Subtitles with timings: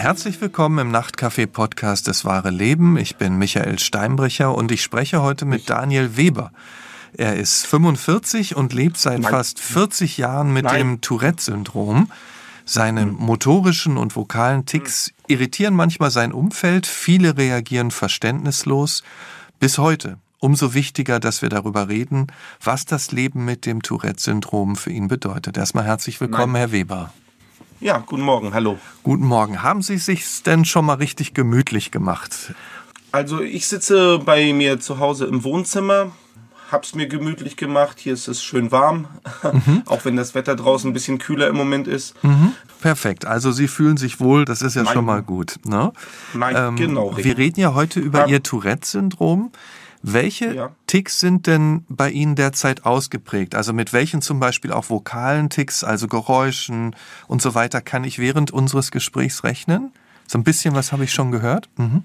[0.00, 2.96] Herzlich willkommen im Nachtcafé-Podcast Das wahre Leben.
[2.96, 6.52] Ich bin Michael Steinbrecher und ich spreche heute mit Daniel Weber.
[7.12, 9.30] Er ist 45 und lebt seit Nein.
[9.30, 10.78] fast 40 Jahren mit Nein.
[10.78, 12.10] dem Tourette-Syndrom.
[12.64, 16.86] Seine motorischen und vokalen Ticks irritieren manchmal sein Umfeld.
[16.86, 19.02] Viele reagieren verständnislos.
[19.58, 20.16] Bis heute.
[20.38, 22.28] Umso wichtiger, dass wir darüber reden,
[22.64, 25.58] was das Leben mit dem Tourette-Syndrom für ihn bedeutet.
[25.58, 26.60] Erstmal herzlich willkommen, Nein.
[26.60, 27.12] Herr Weber.
[27.80, 28.78] Ja, guten Morgen, hallo.
[29.02, 29.62] Guten Morgen.
[29.62, 32.52] Haben Sie sich denn schon mal richtig gemütlich gemacht?
[33.10, 36.12] Also ich sitze bei mir zu Hause im Wohnzimmer,
[36.70, 37.98] hab's mir gemütlich gemacht.
[37.98, 39.08] Hier ist es schön warm,
[39.86, 42.14] auch wenn das Wetter draußen ein bisschen kühler im Moment ist.
[42.82, 43.24] Perfekt.
[43.24, 44.92] Also Sie fühlen sich wohl, das ist ja Nein.
[44.92, 45.56] schon mal gut.
[45.64, 45.90] Ne?
[46.34, 47.16] Nein, genau.
[47.16, 48.26] Wir reden ja heute über Ja.
[48.26, 49.50] Ihr Tourette-Syndrom.
[50.02, 50.70] Welche Ja.
[50.86, 53.54] Ticks sind denn bei Ihnen derzeit ausgeprägt?
[53.54, 56.96] Also mit welchen zum Beispiel auch vokalen Ticks, also Geräuschen
[57.28, 59.92] und so weiter, kann ich während unseres Gesprächs rechnen?
[60.26, 61.68] So ein bisschen was habe ich schon gehört.
[61.76, 62.04] Mhm.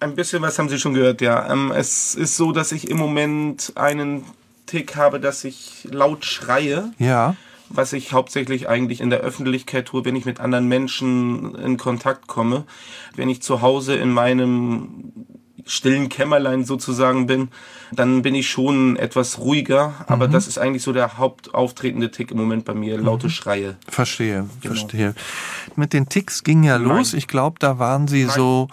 [0.00, 1.50] Ein bisschen was haben Sie schon gehört, ja.
[1.52, 4.24] Ähm, es ist so, dass ich im Moment einen
[4.66, 7.34] Tick habe, dass ich laut schreie, Ja.
[7.68, 12.26] was ich hauptsächlich eigentlich in der Öffentlichkeit tue, wenn ich mit anderen Menschen in Kontakt
[12.28, 12.64] komme.
[13.16, 15.12] Wenn ich zu Hause in meinem
[15.68, 17.48] stillen Kämmerlein sozusagen bin,
[17.92, 19.94] dann bin ich schon etwas ruhiger.
[20.08, 23.76] Aber das ist eigentlich so der hauptauftretende Tick im Moment bei mir, laute Schreie.
[23.86, 24.74] Verstehe, Genau.
[24.74, 25.14] verstehe.
[25.76, 27.14] Mit den Ticks ging ja los.
[27.14, 28.34] Ich glaube, da waren Sie Nein.
[28.34, 28.68] so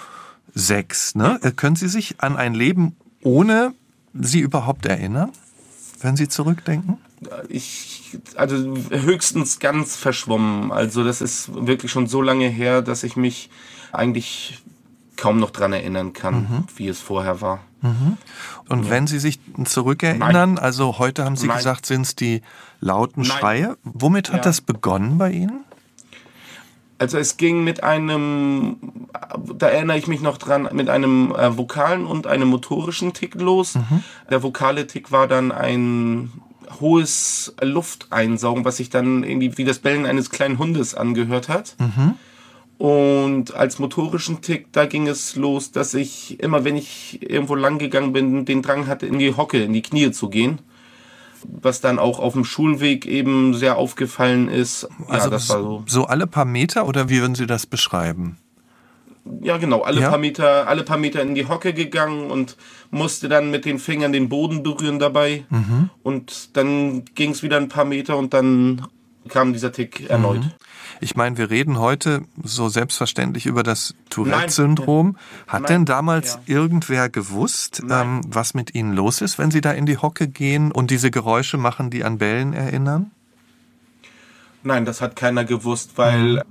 [0.54, 1.16] sechs.
[1.16, 1.40] Ne?
[1.44, 3.74] Äh, Können Sie sich an ein Leben ohne
[4.14, 5.32] Sie überhaupt erinnern,
[6.02, 6.98] wenn Sie zurückdenken?
[7.50, 8.56] Ich, also
[8.90, 10.72] höchstens ganz verschwommen.
[10.72, 13.50] Also das ist wirklich schon so lange her, dass ich mich
[13.92, 14.59] eigentlich
[15.18, 17.60] kaum noch dran erinnern kann, wie es vorher war.
[18.68, 21.58] Und wenn Sie sich zurückerinnern, also heute haben Sie Nein.
[21.58, 22.42] gesagt, sind es die
[22.80, 23.32] lauten Nein.
[23.32, 23.78] Schreie.
[23.84, 24.42] Womit hat Ja.
[24.44, 25.64] das begonnen bei Ihnen?
[26.98, 28.78] Also es ging mit einem,
[29.58, 33.78] da erinnere ich mich noch dran, mit einem äh, vokalen und einem motorischen Tick los.
[34.30, 36.31] Der vokale Tick war dann ein
[36.80, 41.75] hohes Lufteinsaugen, was sich dann irgendwie wie das Bellen eines kleinen Hundes angehört hat.
[42.78, 47.78] Und als motorischen Tick, da ging es los, dass ich immer, wenn ich irgendwo lang
[47.78, 50.59] gegangen bin, den Drang hatte, in die Hocke, in die Knie zu gehen.
[51.47, 54.90] Was dann auch auf dem Schulweg eben sehr aufgefallen ist.
[55.08, 55.84] Also ja, das war so.
[55.86, 58.38] so alle paar Meter oder wie würden Sie das beschreiben?
[59.42, 59.81] Ja, genau.
[59.81, 60.09] Alle Ja?
[60.09, 62.57] paar Meter, alle paar Meter in die Hocke gegangen und
[62.92, 65.46] musste dann mit den Fingern den Boden berühren dabei.
[65.50, 65.90] Mhm.
[66.03, 68.88] Und dann ging es wieder ein paar Meter und dann
[69.28, 70.44] kam dieser Tick erneut.
[70.44, 70.52] Mhm.
[71.01, 75.17] Ich meine, wir reden heute so selbstverständlich über das Tourette-Syndrom.
[75.47, 75.67] Hat Nein.
[75.69, 76.56] denn damals Ja.
[76.57, 80.72] irgendwer gewusst, ähm, was mit Ihnen los ist, wenn Sie da in die Hocke gehen
[80.72, 83.11] und diese Geräusche machen, die an Bällen erinnern?
[84.63, 86.41] Nein, das hat keiner gewusst, weil Mhm.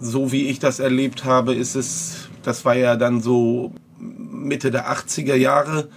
[0.00, 4.88] so wie ich das erlebt habe, ist es, das war ja dann so Mitte der
[4.90, 5.88] 80er Jahre.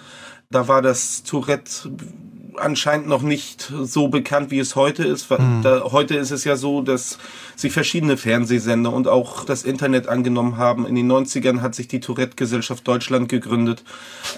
[0.52, 1.90] Da war das Tourette
[2.62, 5.30] anscheinend noch nicht so bekannt, wie es heute ist.
[5.30, 7.18] Da, heute ist es ja so, dass
[7.56, 10.86] sich verschiedene Fernsehsender und auch das Internet angenommen haben.
[10.86, 13.84] In den 90ern hat sich die Tourette-Gesellschaft Deutschland gegründet.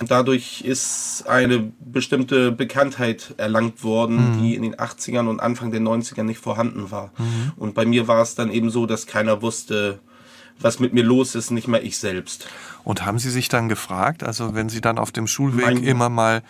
[0.08, 6.24] Dadurch ist eine bestimmte Bekanntheit erlangt worden, die in den 80ern und Anfang der 90er
[6.24, 7.12] nicht vorhanden war.
[7.58, 10.00] Und bei mir war es dann eben so, dass keiner wusste,
[10.60, 12.48] was mit mir los ist, nicht mal ich selbst.
[12.84, 15.84] Und haben Sie sich dann gefragt, also wenn Sie dann auf dem Schulweg Nein.
[15.84, 16.44] immer mal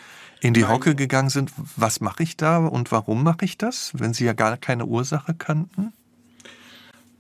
[0.44, 0.66] in die.
[0.66, 4.34] Hocke gegangen sind, was mache ich da und warum mache ich das, wenn Sie ja
[4.34, 5.94] gar keine Ursache kannten?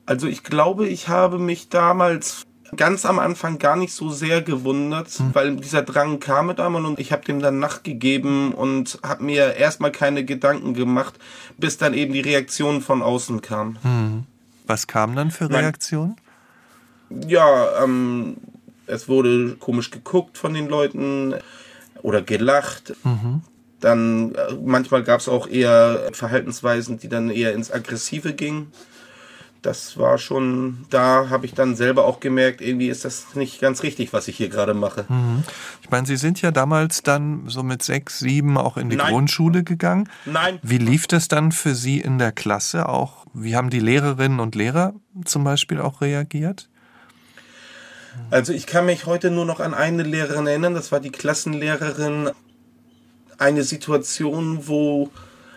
[0.05, 2.45] Also ich glaube, ich habe mich damals
[2.75, 6.99] ganz am Anfang gar nicht so sehr gewundert, weil dieser Drang kam mit einmal und
[6.99, 11.19] ich habe dem dann nachgegeben und habe mir erstmal keine Gedanken gemacht,
[11.57, 13.77] bis dann eben die Reaktion von außen kam.
[14.65, 15.49] Was kam dann für.
[15.49, 16.15] Reaktionen?
[17.27, 18.37] Ja, ähm,
[18.87, 21.35] es wurde komisch geguckt von den Leuten
[22.03, 22.93] oder gelacht.
[23.79, 28.71] Dann äh, manchmal gab es auch eher Verhaltensweisen, die dann eher ins Aggressive gingen.
[29.61, 33.81] Das war schon, da habe ich dann selber auch gemerkt, irgendwie ist das nicht ganz
[33.81, 35.05] richtig, was ich hier gerade mache.
[35.81, 39.13] Ich meine, Sie sind ja damals dann so mit sechs, sieben auch in die Nein.
[39.13, 40.09] Grundschule gegangen.
[40.25, 43.25] Nein, Wie lief das dann für Sie in der Klasse auch?
[43.33, 44.93] Wie haben die Lehrerinnen und Lehrer
[45.23, 46.69] zum Beispiel auch reagiert?
[48.29, 52.31] Also ich kann mich heute nur noch an eine Lehrerin erinnern, das war die Klassenlehrerin.
[53.37, 55.09] Eine Situation, wo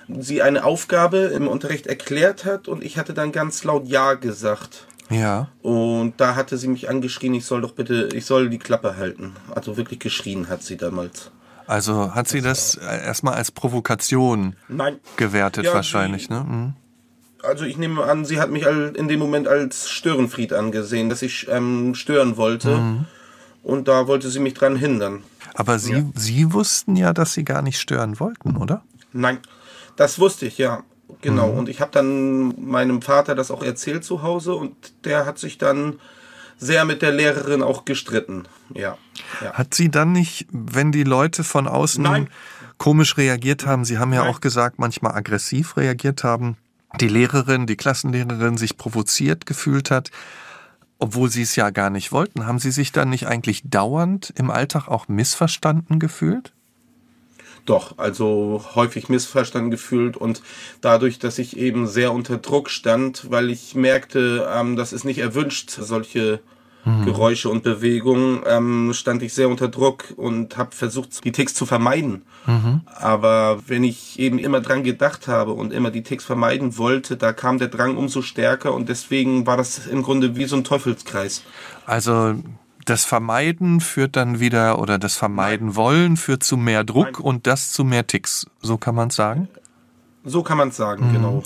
[0.08, 4.86] sie eine Aufgabe im Unterricht erklärt hat und ich hatte dann ganz laut Ja gesagt.
[5.10, 5.48] Ja.
[5.62, 9.34] Und da hatte sie mich angeschrien, ich soll doch bitte, ich soll die Klappe halten.
[9.54, 11.30] Also wirklich geschrien hat sie damals.
[11.66, 14.98] Also hat sie das äh, erstmal als Provokation Nein.
[15.16, 16.40] gewertet Ja, wahrscheinlich, sie- ne?
[16.40, 16.74] Mhm.
[17.46, 21.46] Also ich nehme an, sie hat mich in dem Moment als Störenfried angesehen, dass ich
[21.48, 22.76] ähm, stören wollte.
[22.76, 23.04] Mhm.
[23.62, 25.24] Und da wollte sie mich dran hindern.
[25.54, 26.04] Aber Sie, ja.
[26.14, 28.82] Sie wussten ja, dass Sie gar nicht stören wollten, oder?
[29.12, 29.38] Nein,
[29.96, 30.84] das wusste ich, ja.
[31.22, 31.52] Genau.
[31.52, 31.58] Mhm.
[31.58, 35.58] Und ich habe dann meinem Vater das auch erzählt zu Hause und der hat sich
[35.58, 35.98] dann
[36.58, 38.44] sehr mit der Lehrerin auch gestritten.
[38.74, 38.96] Ja.
[39.42, 39.52] ja.
[39.52, 42.28] Hat sie dann nicht, wenn die Leute von außen Nein.
[42.78, 44.30] komisch reagiert haben, Sie haben ja Nein.
[44.30, 46.56] auch gesagt, manchmal aggressiv reagiert haben,
[47.00, 50.10] die Lehrerin, die Klassenlehrerin sich provoziert gefühlt hat,
[50.98, 54.50] obwohl sie es ja gar nicht wollten, haben Sie sich dann nicht eigentlich dauernd im
[54.50, 56.52] Alltag auch missverstanden gefühlt?
[57.66, 60.40] Doch, also häufig missverstanden gefühlt und
[60.80, 65.18] dadurch, dass ich eben sehr unter Druck stand, weil ich merkte, ähm, das ist nicht
[65.18, 66.40] erwünscht, solche
[66.86, 67.04] mhm.
[67.04, 71.66] Geräusche und Bewegungen, ähm, stand ich sehr unter Druck und habe versucht, die Ticks zu
[71.66, 72.22] vermeiden.
[72.46, 72.80] Mhm.
[72.86, 77.32] Aber wenn ich eben immer dran gedacht habe und immer die Ticks vermeiden wollte, da
[77.32, 81.42] kam der Drang umso stärker und deswegen war das im Grunde wie so ein Teufelskreis.
[81.84, 82.36] Also
[82.84, 85.76] das Vermeiden führt dann wieder oder das Vermeiden Nein.
[85.76, 87.22] wollen führt zu mehr Druck Nein.
[87.22, 88.46] und das zu mehr Ticks.
[88.60, 89.48] So kann man es sagen?
[90.24, 91.12] So kann man es sagen, mhm.
[91.12, 91.42] genau.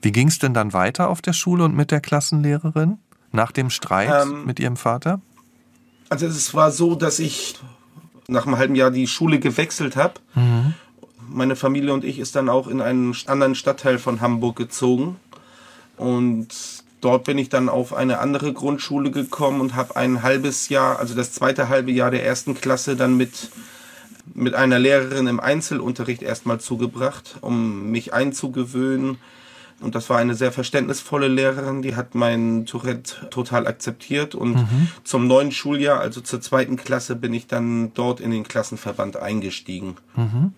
[0.00, 2.98] Wie ging es denn dann weiter auf der Schule und mit der Klassenlehrerin?
[3.32, 5.20] Nach dem Streit ähm, mit Ihrem Vater?
[6.08, 7.56] Also es war so, dass ich
[8.28, 10.14] nach einem halben Jahr die Schule gewechselt habe.
[10.34, 10.74] Mhm.
[11.28, 15.16] Meine Familie und ich ist dann auch in einen anderen Stadtteil von Hamburg gezogen.
[15.96, 16.48] Und
[17.00, 21.14] dort bin ich dann auf eine andere Grundschule gekommen und habe ein halbes Jahr, also
[21.14, 23.50] das zweite halbe Jahr der ersten Klasse dann mit
[24.34, 29.18] mit einer Lehrerin im Einzelunterricht erstmal zugebracht, um mich einzugewöhnen,
[29.82, 34.34] und das war eine sehr verständnisvolle Lehrerin, die hat mein Tourette total akzeptiert.
[34.34, 34.88] Und mhm.
[35.04, 39.96] zum neuen Schuljahr, also zur zweiten Klasse, bin ich dann dort in den Klassenverband eingestiegen.
[40.16, 40.52] Mhm.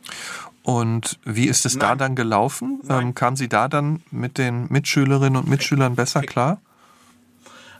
[0.62, 1.88] Und wie ist es Nein.
[1.88, 2.80] da dann gelaufen?
[2.88, 6.60] Ähm, kam sie da dann mit den Mitschülerinnen und Mitschülern besser klar?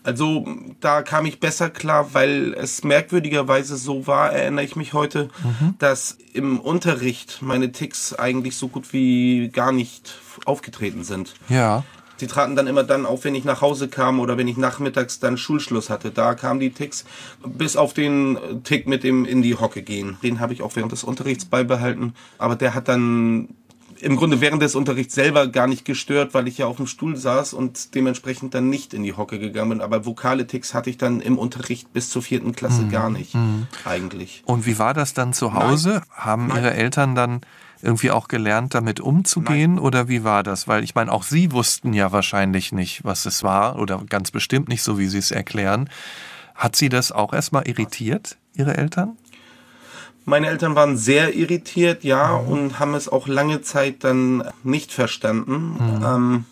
[0.04, 0.46] Also
[0.80, 5.74] da kam ich besser klar, weil es merkwürdigerweise so war, erinnere ich mich heute, mhm.
[5.78, 10.14] dass im Unterricht meine Ticks eigentlich so gut wie gar nicht
[10.44, 11.34] aufgetreten sind.
[11.48, 11.84] Ja.
[12.16, 15.18] Sie traten dann immer dann auf, wenn ich nach Hause kam oder wenn ich nachmittags
[15.18, 16.10] dann Schulschluss hatte.
[16.10, 17.04] Da kamen die Ticks,
[17.44, 20.16] bis auf den Tick mit dem in die Hocke gehen.
[20.22, 22.14] Den habe ich auch während des Unterrichts beibehalten.
[22.38, 23.48] Aber der hat dann
[24.04, 27.16] im Grunde während des Unterrichts selber gar nicht gestört, weil ich ja auf dem Stuhl
[27.16, 29.80] saß und dementsprechend dann nicht in die Hocke gegangen bin.
[29.80, 32.90] Aber vokale Ticks hatte ich dann im Unterricht bis zur vierten Klasse mhm.
[32.90, 33.66] gar nicht, mhm.
[33.84, 34.42] eigentlich.
[34.44, 35.90] Und wie war das dann zu Hause?
[35.90, 36.02] Nein.
[36.10, 36.58] Haben Nein.
[36.58, 37.40] Ihre Eltern dann
[37.82, 39.76] irgendwie auch gelernt, damit umzugehen?
[39.76, 39.84] Nein.
[39.84, 40.68] Oder wie war das?
[40.68, 44.68] Weil ich meine, auch Sie wussten ja wahrscheinlich nicht, was es war oder ganz bestimmt
[44.68, 45.88] nicht so, wie Sie es erklären.
[46.54, 49.16] Hat Sie das auch erstmal irritiert, Ihre Eltern?
[50.24, 52.48] Meine Eltern waren sehr irritiert, ja, mhm.
[52.48, 55.76] und haben es auch lange Zeit dann nicht verstanden.
[55.78, 56.04] Mhm.
[56.04, 56.44] Ähm,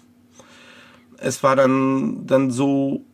[1.18, 3.04] es war dann, dann so,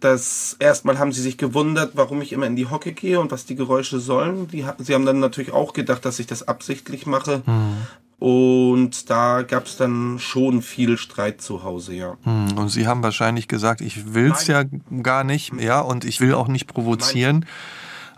[0.00, 3.46] dass erstmal haben sie sich gewundert, warum ich immer in die Hocke gehe und was
[3.46, 4.46] die Geräusche sollen.
[4.48, 7.42] Die, sie haben dann natürlich auch gedacht, dass ich das absichtlich mache.
[7.46, 7.76] Mhm.
[8.20, 12.16] Und da gab es dann schon viel Streit zu Hause, ja.
[12.24, 12.58] Mhm.
[12.58, 14.82] Und Sie haben wahrscheinlich gesagt, ich will's Nein.
[14.88, 17.40] ja gar nicht, ja, und ich will auch nicht provozieren.
[17.40, 17.48] Nein.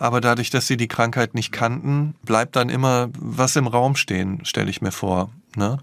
[0.01, 4.43] Aber dadurch, dass sie die Krankheit nicht kannten, bleibt dann immer was im Raum stehen,
[4.47, 5.29] stelle ich mir vor.
[5.57, 5.77] Ne?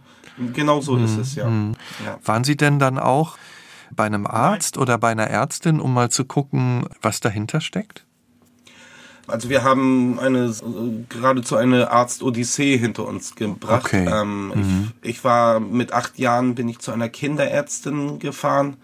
[0.53, 1.45] Genau so hm, ist es, ja.
[1.45, 1.75] Hm.
[2.03, 2.17] ja.
[2.25, 3.37] Waren Sie denn dann auch
[3.91, 4.81] bei einem Arzt Nein.
[4.81, 8.05] oder bei einer Ärztin, um mal zu gucken, was dahinter steckt?
[9.27, 10.51] Also wir haben eine
[11.09, 13.85] geradezu eine Arzt-Odyssee hinter uns gebracht.
[13.85, 14.09] Okay.
[14.11, 14.91] Ähm, mhm.
[15.03, 18.77] ich, ich, war mit acht Jahren bin ich zu einer Kinderärztin gefahren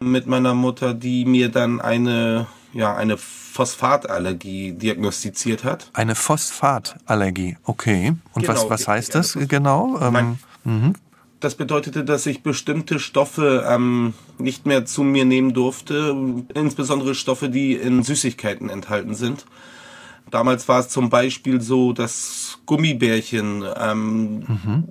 [0.00, 3.18] mit meiner Mutter, die mir dann eine ja eine
[3.54, 5.88] Phosphatallergie diagnostiziert hat.
[5.92, 8.16] Eine Phosphatallergie, okay.
[8.32, 9.96] Und genau, was, was heißt das genau?
[10.00, 10.94] Ähm, mhm.
[11.38, 16.16] Das bedeutete, dass ich bestimmte Stoffe ähm, nicht mehr zu mir nehmen durfte,
[16.52, 19.46] insbesondere Stoffe, die in Süßigkeiten enthalten sind.
[20.32, 24.84] Damals war es zum Beispiel so, dass Gummibärchen ähm, mhm.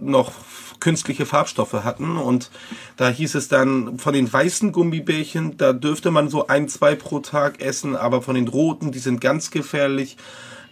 [0.00, 0.32] noch
[0.80, 2.16] künstliche Farbstoffe hatten.
[2.16, 2.50] Und
[2.96, 7.20] da hieß es dann, von den weißen Gummibärchen, da dürfte man so ein, zwei pro
[7.20, 10.16] Tag essen, aber von den roten, die sind ganz gefährlich.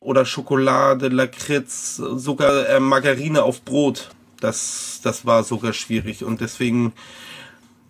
[0.00, 4.10] Oder Schokolade, Lakritz, sogar äh, Margarine auf Brot.
[4.40, 6.24] Das, das war sogar schwierig.
[6.24, 6.92] Und deswegen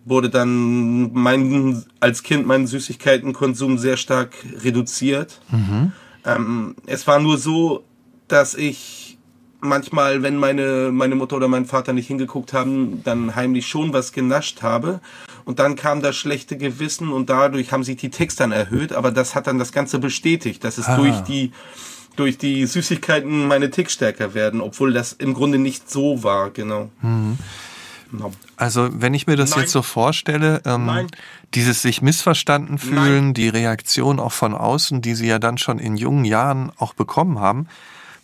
[0.05, 4.33] wurde dann mein, als Kind mein Süßigkeitenkonsum sehr stark
[4.63, 5.41] reduziert.
[5.51, 5.93] Mhm.
[6.25, 7.85] Ähm, es war nur so,
[8.27, 9.08] dass ich
[9.61, 14.12] manchmal, wenn meine, meine Mutter oder mein Vater nicht hingeguckt haben, dann heimlich schon was
[14.12, 15.00] genascht habe.
[15.45, 19.11] Und dann kam das schlechte Gewissen und dadurch haben sich die Ticks dann erhöht, aber
[19.11, 20.97] das hat dann das Ganze bestätigt, dass es ah.
[20.97, 21.53] durch die
[22.17, 26.91] durch die Süßigkeiten meine Ticks stärker werden, obwohl das im Grunde nicht so war, genau.
[27.00, 27.38] Mhm.
[28.11, 28.37] genommen.
[28.57, 29.61] Also wenn ich mir das Nein.
[29.61, 31.07] jetzt so vorstelle, ähm, Nein.
[31.55, 35.97] dieses sich missverstanden fühlen, die Reaktion auch von außen, die Sie ja dann schon in
[35.97, 37.69] jungen Jahren auch bekommen haben,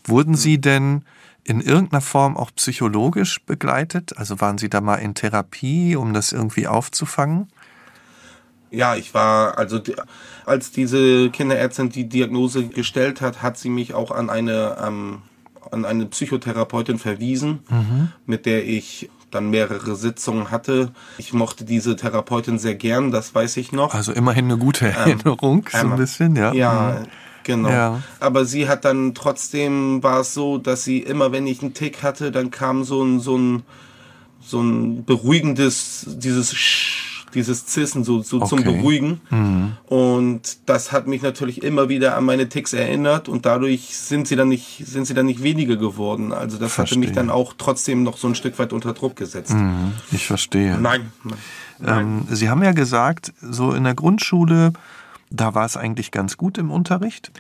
[0.05, 1.03] wurden Sie denn
[1.45, 4.17] in irgendeiner Form auch psychologisch begleitet?
[4.17, 7.49] Also waren Sie da mal in Therapie, um das irgendwie aufzufangen?
[8.71, 9.81] Ja, ich war, also
[10.47, 15.23] als diese Kinderärztin die Diagnose gestellt hat, hat sie mich auch an eine, ähm,
[15.71, 17.61] an eine Psychotherapeutin verwiesen,
[18.27, 20.93] mit der ich dann mehrere Sitzungen hatte.
[21.19, 23.95] Ich mochte diese Therapeutin sehr gern, das weiß ich noch.
[23.95, 26.53] Also immerhin eine gute Erinnerung, so ein bisschen, ja.
[26.53, 27.07] Ja, Mhm.
[27.45, 27.69] Genau.
[27.69, 28.03] Ja.
[28.21, 32.03] Aber sie hat dann trotzdem war es so, dass sie immer, wenn ich einen Tick
[32.03, 33.63] hatte, dann kam so ein so ein
[34.41, 36.55] so ein beruhigendes dieses
[37.35, 38.71] dieses Zissen so, so zum Okay.
[38.71, 38.77] Mhm.
[38.77, 39.21] Beruhigen.
[39.87, 44.37] Und das hat mich natürlich immer wieder an meine Ticks erinnert und dadurch sind sie
[44.37, 46.33] dann nicht sind sie dann nicht weniger geworden.
[46.33, 47.13] Also das hatte mich Verstehe.
[47.27, 49.53] dann auch trotzdem noch so ein Stück weit unter Druck gesetzt.
[49.55, 50.79] Mhm, Ich verstehe.
[50.79, 51.11] Nein.
[51.81, 52.25] Nein.
[52.29, 54.73] Ähm, Sie haben ja gesagt, so in der Grundschule,
[55.31, 57.33] da war es eigentlich ganz gut im Unterricht.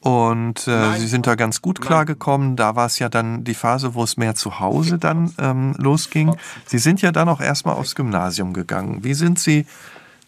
[0.00, 0.96] Und äh, Mhm.
[0.96, 2.56] Sie sind da ganz gut klargekommen.
[2.56, 6.36] Da war es ja dann die Phase, wo es mehr zu Hause dann ähm, losging.
[6.66, 9.04] Sie sind ja dann auch erstmal aufs Gymnasium gegangen.
[9.04, 9.66] Wie sind Sie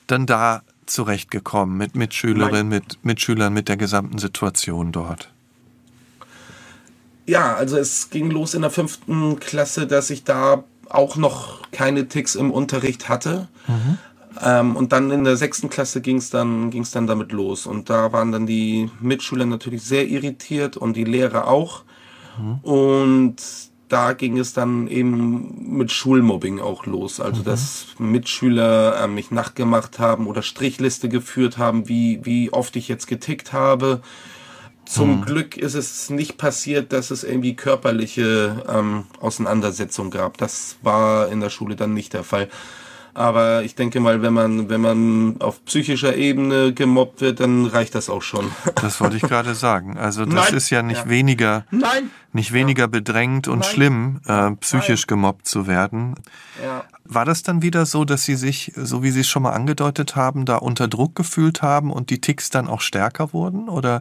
[0.06, 5.30] dann da zurechtgekommen mit Mitschülerinnen, mit Mitschülern, mit der gesamten Situation dort?
[7.26, 12.08] Ja, also es ging los in der fünften Klasse, dass ich da auch noch keine
[12.08, 13.48] Ticks im Unterricht hatte.
[14.40, 17.66] Ähm, und dann in der sechsten Klasse ging es dann, ging's dann damit los.
[17.66, 21.84] Und da waren dann die Mitschüler natürlich sehr irritiert und die Lehrer auch.
[22.62, 23.36] Und
[23.88, 27.20] da ging es dann eben mit Schulmobbing auch los.
[27.20, 32.88] Also dass Mitschüler äh, mich nachgemacht haben oder Strichliste geführt haben, wie, wie oft ich
[32.88, 34.00] jetzt getickt habe.
[34.86, 40.38] Zum Glück ist es nicht passiert, dass es irgendwie körperliche ähm, Auseinandersetzungen gab.
[40.38, 42.48] Das war in der Schule dann nicht der Fall.
[43.14, 47.94] Aber ich denke mal, wenn man, wenn man auf psychischer Ebene gemobbt wird, dann reicht
[47.94, 48.50] das auch schon.
[48.80, 49.98] Das wollte ich gerade sagen.
[49.98, 50.54] Also das Nein.
[50.54, 51.08] ist ja nicht Ja.
[51.08, 52.10] weniger, Nein!
[52.32, 53.68] nicht weniger bedrängt und Nein.
[53.68, 56.14] schlimm, äh, psychisch gemobbt zu werden.
[56.62, 56.84] Ja.
[57.04, 60.16] War das dann wieder so, dass Sie sich, so wie Sie es schon mal angedeutet
[60.16, 63.68] haben, da unter Druck gefühlt haben und die Ticks dann auch stärker wurden?
[63.68, 64.00] Oder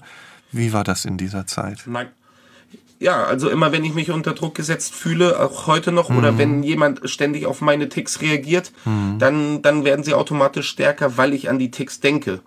[0.51, 1.84] wie war das in dieser Zeit?
[1.86, 2.08] Nein.
[3.01, 6.62] Ja, also immer wenn ich mich unter Druck gesetzt fühle, auch heute noch, oder wenn
[6.62, 8.72] jemand ständig auf meine Ticks reagiert,
[9.17, 12.41] dann, dann werden sie automatisch stärker, weil ich an die Ticks denke.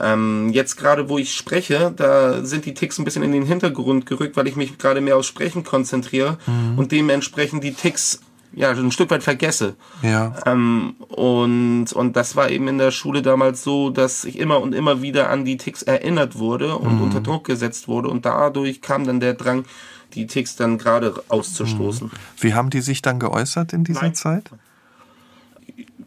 [0.00, 4.06] Ähm, jetzt gerade, wo ich spreche, da sind die Ticks ein bisschen in den Hintergrund
[4.06, 6.38] gerückt, weil ich mich gerade mehr aufs Sprechen konzentriere.
[6.76, 8.20] Und dementsprechend die Ticks
[8.52, 9.76] ja ein Stück weit vergesse.
[10.02, 10.34] Ja.
[10.46, 14.74] Ähm, und, und das war eben in der Schule damals so, dass ich immer und
[14.74, 18.08] immer wieder an die Ticks erinnert wurde und unter Druck gesetzt wurde.
[18.08, 19.64] Und dadurch kam dann der Drang,
[20.14, 22.10] die Ticks dann gerade auszustoßen.
[22.40, 24.14] Wie haben die sich dann geäußert in dieser Nein.
[24.14, 24.50] Zeit?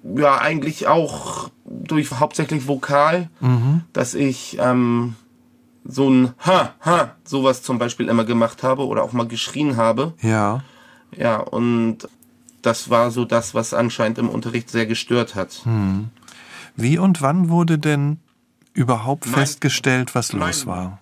[0.04, 3.30] Ja, eigentlich auch durch hauptsächlich Vokal,
[3.94, 5.16] dass ich ähm,
[5.84, 10.14] so ein Ha, Ha, sowas zum Beispiel immer gemacht habe oder auch mal geschrien habe.
[10.22, 10.64] Ja.
[11.16, 12.08] Ja, und
[12.62, 15.62] das war so das, was anscheinend im Unterricht sehr gestört hat.
[16.76, 18.20] Wie und wann wurde denn
[18.74, 19.36] überhaupt Nein.
[19.36, 20.76] festgestellt, was los Nein.
[20.76, 21.00] war?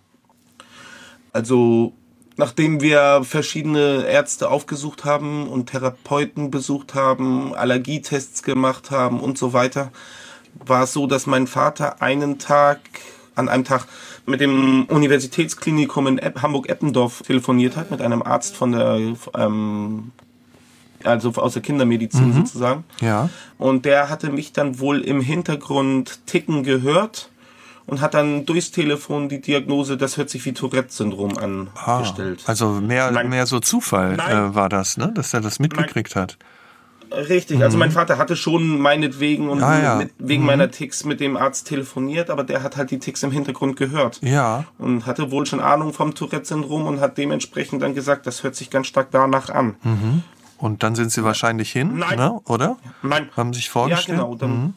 [1.31, 1.93] Also,
[2.37, 9.53] nachdem wir verschiedene Ärzte aufgesucht haben und Therapeuten besucht haben, Allergietests gemacht haben und so
[9.53, 9.91] weiter,
[10.53, 12.79] war es so, dass mein Vater einen Tag,
[13.35, 13.85] an einem Tag
[14.25, 18.99] mit dem Universitätsklinikum in Epp- Hamburg-Eppendorf telefoniert hat, mit einem Arzt von der,
[19.35, 20.11] ähm,
[21.03, 22.83] also aus der Kindermedizin sozusagen.
[23.01, 23.29] Ja.
[23.57, 27.29] Und der hatte mich dann wohl im Hintergrund ticken gehört
[27.85, 32.43] und hat dann durchs Telefon die Diagnose, das hört sich wie Tourette-Syndrom an, Ah, gestellt.
[32.45, 33.29] also mehr, Nein.
[33.29, 34.51] mehr so Zufall Nein.
[34.51, 35.11] äh, war das, ne?
[35.13, 36.37] dass er das mitgekriegt hat.
[37.11, 39.63] Richtig, also mein Vater hatte schon meinetwegen und Mhm.
[39.63, 39.95] Ah, ja.
[39.95, 43.31] mit, wegen meiner Ticks mit dem Arzt telefoniert, aber der hat halt die Ticks im
[43.31, 44.19] Hintergrund gehört.
[44.21, 44.65] Ja.
[44.77, 48.69] Und hatte wohl schon Ahnung vom Tourette-Syndrom und hat dementsprechend dann gesagt, das hört sich
[48.69, 49.75] ganz stark danach an.
[50.59, 52.17] Und dann sind sie wahrscheinlich hin, Nein.
[52.17, 52.39] ne?
[52.45, 52.77] oder?
[53.01, 53.29] Nein.
[53.35, 54.19] Haben sich Ja, vorgestellt?
[54.19, 54.35] genau.
[54.35, 54.73] Dann,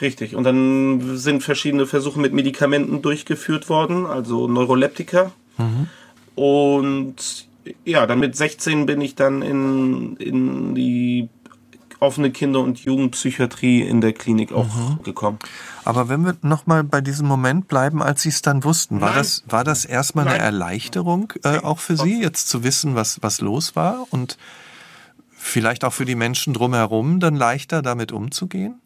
[0.00, 0.34] Richtig.
[0.34, 5.32] Und dann sind verschiedene Versuche mit Medikamenten durchgeführt worden, also Neuroleptika.
[6.34, 7.46] Und
[7.84, 11.28] ja, dann mit 16 bin ich dann in, in die
[11.98, 15.38] offene Kinder- und Jugendpsychiatrie in der Klinik auch gekommen.
[15.84, 19.18] Aber wenn wir nochmal bei diesem Moment bleiben, als Sie es dann wussten, war Nein.
[19.18, 20.44] das, war das erstmal eine Nein.
[20.46, 24.38] Erleichterung äh, auch für Sie, jetzt zu wissen, was, was los war und
[25.50, 28.80] vielleicht auch für die Menschen drumherum dann leichter damit umzugehen?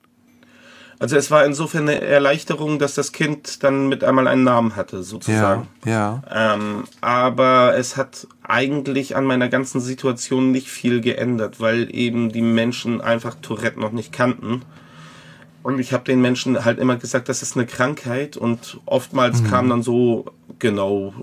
[0.98, 5.02] Also es war insofern eine Erleichterung, dass das Kind dann mit einmal einen Namen hatte,
[5.02, 5.68] sozusagen.
[5.84, 6.54] Ja, ja.
[6.54, 12.42] Ähm, aber es hat eigentlich an meiner ganzen Situation nicht viel geändert, weil eben die
[12.42, 14.62] Menschen einfach Tourette noch nicht kannten.
[15.64, 19.46] Und ich habe den Menschen halt immer gesagt, das ist eine Krankheit und oftmals mhm.
[19.48, 20.26] kam dann so,
[20.58, 21.14] genau,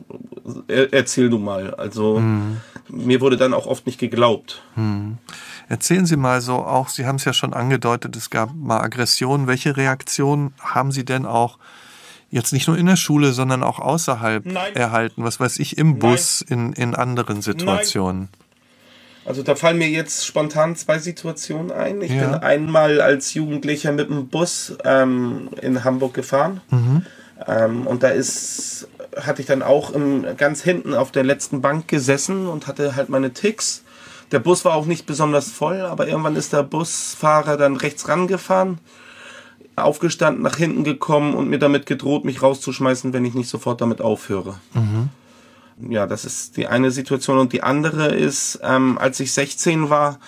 [0.67, 1.75] er, erzähl du mal.
[1.75, 2.57] Also mhm.
[2.89, 4.63] mir wurde dann auch oft nicht geglaubt.
[4.75, 5.19] Mhm.
[5.69, 9.45] Erzählen Sie mal so auch, Sie haben es ja schon angedeutet, es gab mal Aggressionen.
[9.45, 11.59] Welche Reaktionen haben Sie denn auch
[12.31, 14.75] jetzt nicht nur in der Schule, sondern auch außerhalb Nein.
[14.75, 15.23] erhalten?
[15.23, 18.29] Was weiß ich, im Bus, in, in anderen Situationen?
[18.31, 18.40] Nein.
[19.25, 22.01] Also da fallen mir jetzt spontan zwei Situationen ein.
[22.01, 22.25] Ich ja.
[22.25, 26.61] bin einmal als Jugendlicher mit dem Bus ähm, in Hamburg gefahren.
[26.71, 27.05] Mhm.
[27.47, 31.87] Ähm, und da ist, hatte ich dann auch im, ganz hinten auf der letzten Bank
[31.87, 33.83] gesessen und hatte halt meine Ticks.
[34.31, 38.79] Der Bus war auch nicht besonders voll, aber irgendwann ist der Busfahrer dann rechts rangefahren,
[39.75, 44.01] aufgestanden, nach hinten gekommen und mir damit gedroht, mich rauszuschmeißen, wenn ich nicht sofort damit
[44.01, 44.55] aufhöre.
[44.73, 45.09] Mhm.
[45.89, 47.37] Ja, das ist die eine Situation.
[47.37, 50.19] Und die andere ist, ähm, als ich 16 war,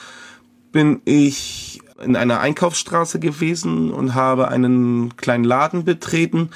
[0.71, 6.49] bin ich in einer Einkaufsstraße gewesen und habe einen kleinen Laden betreten.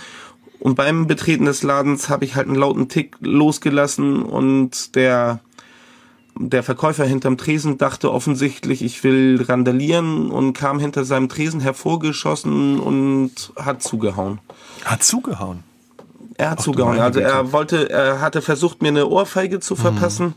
[0.59, 5.39] Und beim Betreten des Ladens habe ich halt einen lauten Tick losgelassen und der
[6.39, 12.79] der Verkäufer hinterm Tresen dachte offensichtlich, ich will randalieren und kam hinter seinem Tresen hervorgeschossen
[12.79, 14.39] und hat zugehauen.
[14.85, 15.63] Hat zugehauen?
[16.37, 16.99] Er hat Ach, zugehauen.
[16.99, 20.27] Also er wollte, er hatte versucht, mir eine Ohrfeige zu verpassen.
[20.27, 20.33] Mhm.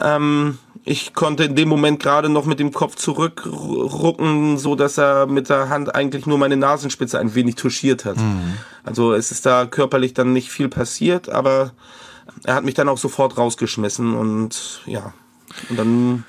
[0.00, 5.26] Ähm, ich konnte in dem Moment gerade noch mit dem Kopf zurückrucken, so dass er
[5.26, 8.16] mit der Hand eigentlich nur meine Nasenspitze ein wenig touchiert hat.
[8.16, 8.58] Mhm.
[8.84, 11.72] Also es ist da körperlich dann nicht viel passiert, aber
[12.44, 15.12] er hat mich dann auch sofort rausgeschmissen und ja,
[15.68, 16.24] und dann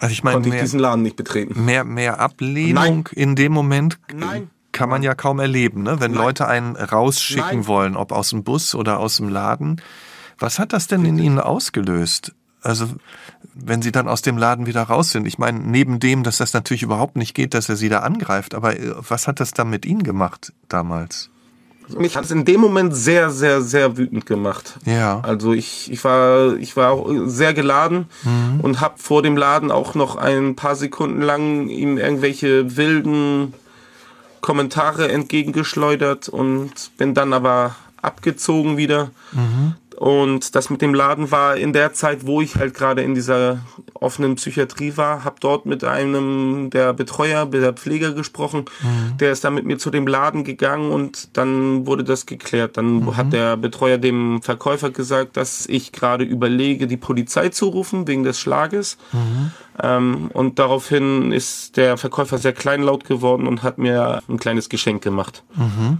[0.00, 1.64] also ich meine, konnte ich mehr, diesen Laden nicht betreten.
[1.64, 3.04] Mehr, mehr Ablehnung Nein.
[3.12, 4.50] in dem Moment Nein.
[4.72, 6.00] Kann man ja kaum erleben, ne?
[6.00, 6.20] wenn Nein.
[6.20, 9.80] Leute einen rausschicken wollen, ob aus dem Bus oder aus dem Laden.
[10.38, 12.34] Was hat das denn in Ihnen ausgelöst?
[12.62, 12.88] Also,
[13.54, 15.26] wenn Sie dann aus dem Laden wieder raus sind.
[15.26, 18.54] Ich meine, neben dem, dass das natürlich überhaupt nicht geht, dass er Sie da angreift,
[18.54, 21.30] aber äh, was hat das dann mit Ihnen gemacht damals?
[21.98, 24.78] mich hat es in dem Moment sehr, sehr, sehr wütend gemacht.
[24.84, 25.20] Ja.
[25.22, 28.60] Also ich, ich war, ich war auch sehr geladen mhm.
[28.60, 33.54] und habe vor dem Laden auch noch ein paar Sekunden lang ihm irgendwelche wilden
[34.42, 39.10] Kommentare entgegengeschleudert und bin dann aber abgezogen wieder.
[39.30, 39.74] Mhm.
[39.96, 43.60] Und das mit dem Laden war in der Zeit, wo ich halt gerade in dieser
[44.02, 48.64] offenen Psychiatrie war, habe dort mit einem der Betreuer, der Pfleger gesprochen.
[48.82, 49.16] Mhm.
[49.18, 52.76] Der ist dann mit mir zu dem Laden gegangen und dann wurde das geklärt.
[52.76, 53.16] Dann mhm.
[53.16, 58.24] hat der Betreuer dem Verkäufer gesagt, dass ich gerade überlege, die Polizei zu rufen wegen
[58.24, 58.98] des Schlages.
[59.12, 59.50] Mhm.
[59.82, 65.02] Ähm, und daraufhin ist der Verkäufer sehr kleinlaut geworden und hat mir ein kleines Geschenk
[65.02, 65.42] gemacht.
[65.54, 65.98] Mhm.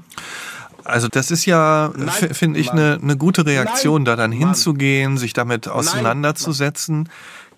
[0.84, 1.92] Also das ist ja,
[2.32, 7.08] finde ich, eine, eine gute Reaktion, Nein, da dann hinzugehen, sich damit auseinanderzusetzen.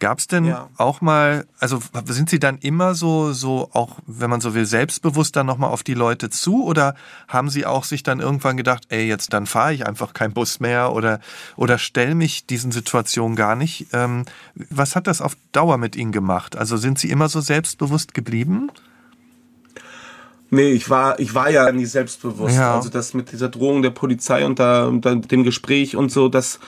[0.04, 0.68] Gab es denn ja.
[0.76, 5.34] auch mal, also sind Sie dann immer so, so auch, wenn man so will, selbstbewusst
[5.34, 6.94] dann nochmal auf die Leute zu oder
[7.26, 10.60] haben Sie auch sich dann irgendwann gedacht, ey, jetzt dann fahre ich einfach kein Bus
[10.60, 11.20] mehr oder,
[11.56, 13.86] oder stell mich diesen Situationen gar nicht?
[13.94, 14.26] Ähm,
[14.68, 16.54] was hat das auf Dauer mit Ihnen gemacht?
[16.54, 18.70] Also sind Sie immer so selbstbewusst geblieben?
[20.50, 22.56] Nee, ich war, ich war ja nie selbstbewusst.
[22.56, 22.74] Ja.
[22.76, 26.60] Also das mit dieser Drohung der Polizei und, da, und dem Gespräch und so, das,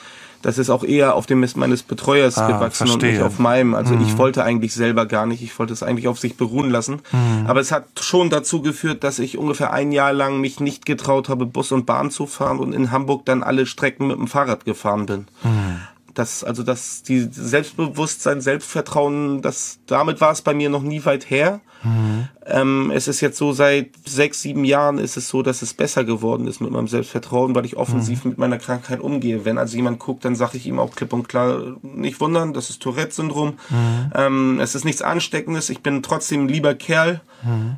[0.47, 3.09] das ist auch eher auf dem Mist meines Betreuers ah, gewachsen verstehe.
[3.09, 3.75] und nicht auf meinem.
[3.75, 4.03] Also mhm.
[4.03, 7.01] ich wollte eigentlich selber gar nicht, ich wollte es eigentlich auf sich beruhen lassen.
[7.11, 7.47] Mhm.
[7.47, 11.27] Aber es hat schon dazu geführt, dass ich ungefähr ein Jahr lang mich nicht getraut
[11.27, 14.63] habe, Bus und Bahn zu fahren und in Hamburg dann alle Strecken mit dem Fahrrad
[14.63, 15.27] gefahren bin.
[15.43, 15.81] Mhm
[16.17, 21.29] das, also das, die Selbstbewusstsein, Selbstvertrauen, das, damit war es bei mir noch nie weit
[21.29, 21.59] her.
[21.83, 22.06] Mhm.
[22.45, 26.03] Ähm, es ist jetzt so, seit sechs, sieben Jahren ist es so, dass es besser
[26.03, 28.31] geworden ist mit meinem Selbstvertrauen, weil ich offensiv mhm.
[28.31, 29.43] mit meiner Krankheit umgehe.
[29.43, 32.69] Wenn also jemand guckt, dann sage ich ihm auch klipp und klar, nicht wundern, das
[32.69, 33.57] ist Tourette-Syndrom.
[33.69, 34.11] Mhm.
[34.15, 37.21] Ähm, es ist nichts Ansteckendes, ich bin trotzdem ein lieber Kerl.
[37.43, 37.77] Mhm.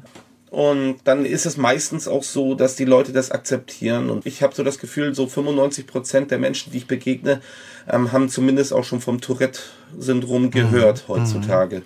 [0.50, 4.10] Und dann ist es meistens auch so, dass die Leute das akzeptieren.
[4.10, 7.42] Und ich habe so das Gefühl, so 95 Prozent der Menschen, die ich begegne,
[7.88, 10.52] ähm, haben zumindest auch schon vom Tourette-Syndrom mhm.
[10.52, 11.14] gehört mhm.
[11.14, 11.84] heutzutage.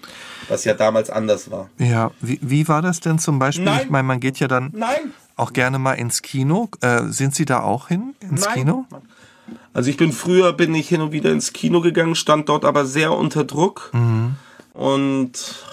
[0.48, 1.70] Was ja damals anders war.
[1.78, 3.66] Ja, wie, wie war das denn zum Beispiel?
[3.66, 3.82] Nein.
[3.84, 5.14] Ich meine, man geht ja dann Nein.
[5.36, 6.70] auch gerne mal ins Kino.
[6.80, 8.54] Äh, sind Sie da auch hin, ins Nein.
[8.54, 8.86] Kino?
[9.74, 12.86] Also ich bin früher, bin ich hin und wieder ins Kino gegangen, stand dort aber
[12.86, 13.90] sehr unter Druck.
[13.94, 14.36] Mhm.
[14.74, 15.64] Und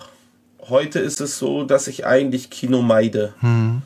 [0.70, 3.35] heute ist es so, dass ich eigentlich Kino meide.
[3.40, 3.83] Hm.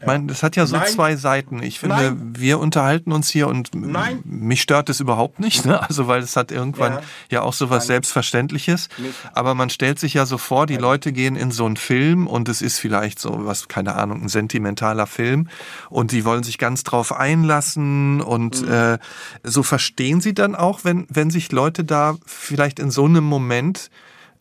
[0.00, 0.88] Ich meine, das hat ja so Nein.
[0.88, 1.62] zwei Seiten.
[1.62, 2.32] Ich finde, Nein.
[2.36, 4.18] wir unterhalten uns hier und Nein.
[4.24, 5.80] mich stört es überhaupt nicht, ne?
[5.88, 7.42] Also weil es hat irgendwann ja, Ja.
[7.42, 7.86] auch so was.
[7.86, 8.88] Selbstverständliches.
[8.98, 9.14] Nicht.
[9.32, 12.48] Aber man stellt sich ja so vor, die Leute gehen in so einen Film und
[12.48, 15.48] es ist vielleicht so was, keine Ahnung, ein sentimentaler Film
[15.88, 18.72] und die wollen sich ganz drauf einlassen und Mhm.
[18.72, 18.98] äh,
[19.44, 23.88] so verstehen sie dann auch, wenn, wenn sich Leute da vielleicht in so einem Moment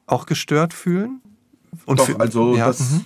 [0.08, 1.22] auch gestört fühlen?
[1.86, 3.06] Und Doch, also ja, das, mhm.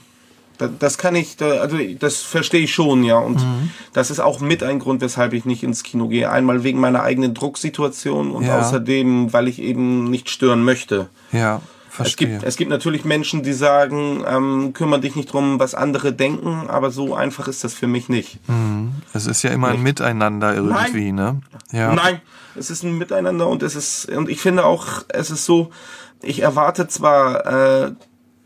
[0.57, 3.17] da- das kann ich, also das verstehe ich schon, ja.
[3.17, 3.69] Und Mhm.
[3.93, 6.29] das ist auch mit ein Grund, weshalb ich nicht ins Kino gehe.
[6.31, 8.59] Einmal wegen meiner eigenen Drucksituation und Ja.
[8.59, 11.09] außerdem, weil ich eben nicht stören möchte.
[11.31, 12.27] ja, Es verstehe.
[12.27, 16.65] gibt, es gibt natürlich Menschen, die sagen, ähm, kümmere dich nicht drum, was andere denken,
[16.67, 18.39] aber so einfach ist das für mich nicht.
[19.13, 21.39] Es ist ja immer ein Miteinander irgendwie, ne?
[21.71, 21.93] Ja.
[21.93, 22.19] Nein,
[22.55, 25.69] es ist ein Miteinander und es ist, und ich finde auch, es ist so,
[26.21, 27.45] ich erwarte zwar
[27.85, 27.91] äh,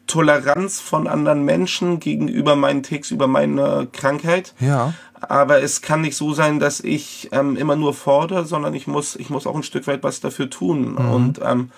[0.10, 4.94] Toleranz von anderen Menschen gegenüber meinen Ticks, über meine Krankheit, Ja.
[5.22, 9.16] aber es kann nicht so sein, dass ich ähm, immer nur fordere, sondern ich muss,
[9.16, 10.98] ich muss auch ein Stück weit was dafür tun.
[10.98, 11.70] Und ähm,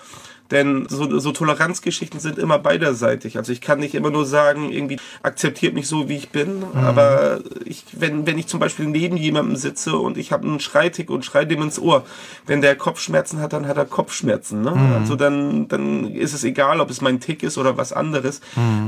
[0.52, 3.38] denn so, so Toleranzgeschichten sind immer beiderseitig.
[3.38, 6.64] Also ich kann nicht immer nur sagen, irgendwie akzeptiert mich so, wie ich bin.
[6.74, 11.10] Aber ich, wenn, wenn ich zum Beispiel neben jemandem sitze und ich habe einen Schreitick
[11.10, 12.04] und schrei dem ins Ohr,
[12.46, 14.62] wenn der Kopfschmerzen hat, dann hat er Kopfschmerzen.
[14.62, 14.72] Ne?
[15.00, 18.40] Also dann, dann ist es egal, ob es mein Tick ist oder was anderes.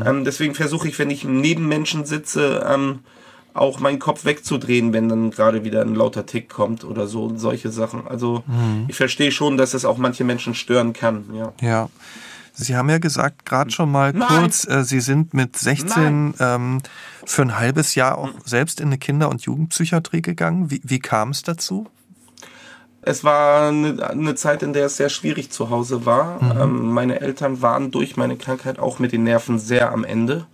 [0.06, 3.00] Ähm, deswegen versuche ich, wenn ich neben Menschen sitze, ähm,
[3.54, 7.38] auch meinen Kopf wegzudrehen, wenn dann gerade wieder ein lauter Tick kommt oder so und
[7.38, 8.06] solche Sachen.
[8.06, 8.42] Also
[8.88, 11.24] ich verstehe schon, dass es auch manche Menschen stören kann.
[11.32, 11.52] Ja.
[11.60, 11.88] Ja.
[12.56, 14.28] Sie haben ja gesagt, gerade schon mal Nein.
[14.28, 16.82] kurz, äh, Sie sind mit 16 ähm,
[17.24, 20.70] für ein halbes Jahr auch selbst in eine Kinder- und Jugendpsychiatrie gegangen.
[20.70, 21.88] Wie, wie kam es dazu?
[23.02, 26.40] Es war eine, eine Zeit, in der es sehr schwierig zu Hause war.
[26.62, 30.46] Ähm, meine Eltern waren durch meine Krankheit auch mit den Nerven sehr am Ende.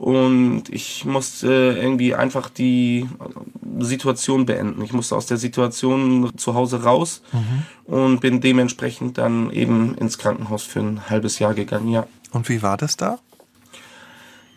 [0.00, 3.06] Und ich musste irgendwie einfach die
[3.80, 4.82] Situation beenden.
[4.82, 7.20] Ich musste aus der Situation zu Hause raus
[7.84, 12.06] und bin dementsprechend dann eben ins Krankenhaus für ein halbes Jahr gegangen, ja.
[12.32, 13.18] Und wie war das da?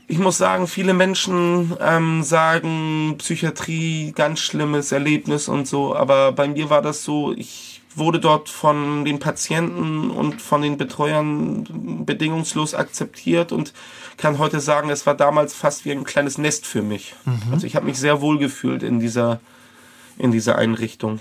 [0.07, 6.47] Ich muss sagen, viele Menschen ähm, sagen Psychiatrie, ganz schlimmes Erlebnis und so, aber bei
[6.47, 11.65] mir war das so, ich wurde dort von den Patienten und von den Betreuern
[12.05, 13.73] bedingungslos akzeptiert und
[14.17, 17.15] kann heute sagen, es war damals fast wie ein kleines Nest für mich.
[17.51, 19.39] Also ich habe mich sehr wohl gefühlt in dieser,
[20.17, 21.19] in dieser Einrichtung.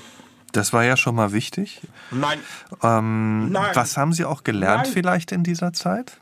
[0.53, 1.81] Das war ja schon mal wichtig.
[2.11, 2.39] Nein.
[2.83, 3.71] Ähm, Nein.
[3.75, 4.93] Was haben Sie auch gelernt Nein.
[4.93, 6.19] vielleicht in dieser Zeit?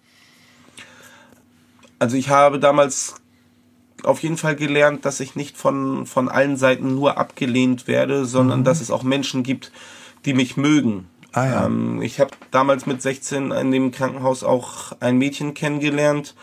[1.99, 3.17] Also ich habe damals
[4.05, 8.65] auf jeden Fall gelernt, dass ich nicht von, von allen Seiten nur abgelehnt werde, sondern
[8.65, 9.73] dass es auch Menschen gibt,
[10.25, 11.09] die mich mögen.
[11.33, 11.67] Ah ja.
[11.67, 16.35] ähm, ich habe damals mit 16 in dem Krankenhaus auch ein Mädchen kennengelernt,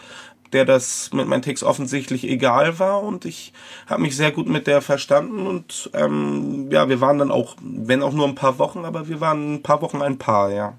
[0.53, 3.51] der das mit meinen Ticks offensichtlich egal war und ich
[3.87, 8.01] habe mich sehr gut mit der verstanden und ähm, ja, wir waren dann auch, wenn
[8.01, 10.77] auch nur ein paar Wochen, aber wir waren ein paar Wochen ein Paar, ja.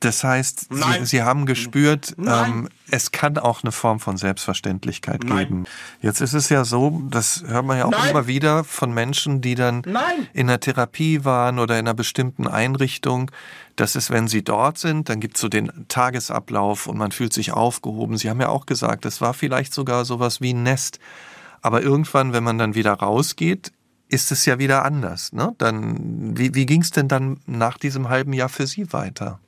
[0.00, 1.04] Das heißt, Sie.
[1.04, 5.38] Sie haben gespürt, ähm, es kann auch eine Form von Selbstverständlichkeit Nein.
[5.38, 5.64] geben.
[6.00, 8.10] Jetzt ist es ja so, das hört man ja auch Nein.
[8.10, 10.28] immer wieder von Menschen, die dann Nein.
[10.32, 13.30] in der Therapie waren oder in einer bestimmten Einrichtung,
[13.76, 17.32] dass es, wenn sie dort sind, dann gibt es so den Tagesablauf und man fühlt
[17.32, 18.16] sich aufgehoben.
[18.16, 20.98] Sie haben ja auch gesagt, es war vielleicht sogar sowas wie ein Nest.
[21.62, 23.72] Aber irgendwann, wenn man dann wieder rausgeht,
[24.08, 25.32] ist es ja wieder anders.
[25.32, 25.54] Ne?
[25.58, 29.38] Dann, wie wie ging es denn dann nach diesem halben Jahr für Sie weiter?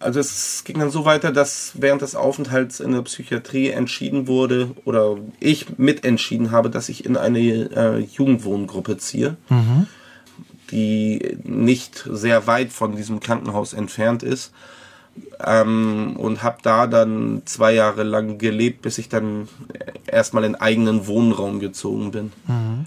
[0.00, 4.70] Also es ging dann so weiter, dass während des Aufenthalts in der Psychiatrie entschieden wurde
[4.84, 9.36] oder ich mitentschieden habe, dass ich in eine äh, Jugendwohngruppe ziehe,
[10.70, 14.52] die nicht sehr weit von diesem Krankenhaus entfernt ist.
[15.44, 19.48] Ähm, und habe da dann zwei Jahre lang gelebt, bis ich dann
[20.06, 22.32] erstmal in eigenen Wohnraum gezogen bin.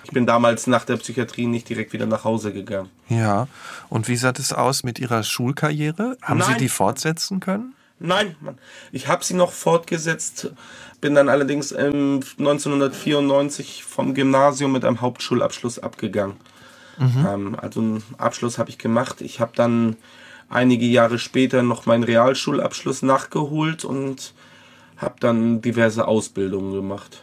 [0.04, 2.90] Ich bin damals nach der Psychiatrie nicht direkt wieder nach Hause gegangen.
[3.10, 3.48] Ja,
[3.90, 6.18] und wie sah es aus mit Ihrer Schulkarriere?
[6.22, 6.60] Haben Sie Nein.
[6.60, 7.74] die fortsetzen können?
[8.00, 8.60] Nein, Mann.
[8.92, 10.52] ich habe sie noch fortgesetzt,
[11.02, 16.36] bin dann allerdings ähm, 1994 vom Gymnasium mit einem Hauptschulabschluss abgegangen.
[17.00, 19.22] Ähm, also einen Abschluss habe ich gemacht.
[19.22, 19.96] Ich habe dann
[20.50, 24.34] einige Jahre später noch meinen Realschulabschluss nachgeholt und
[24.98, 27.22] habe dann diverse Ausbildungen gemacht.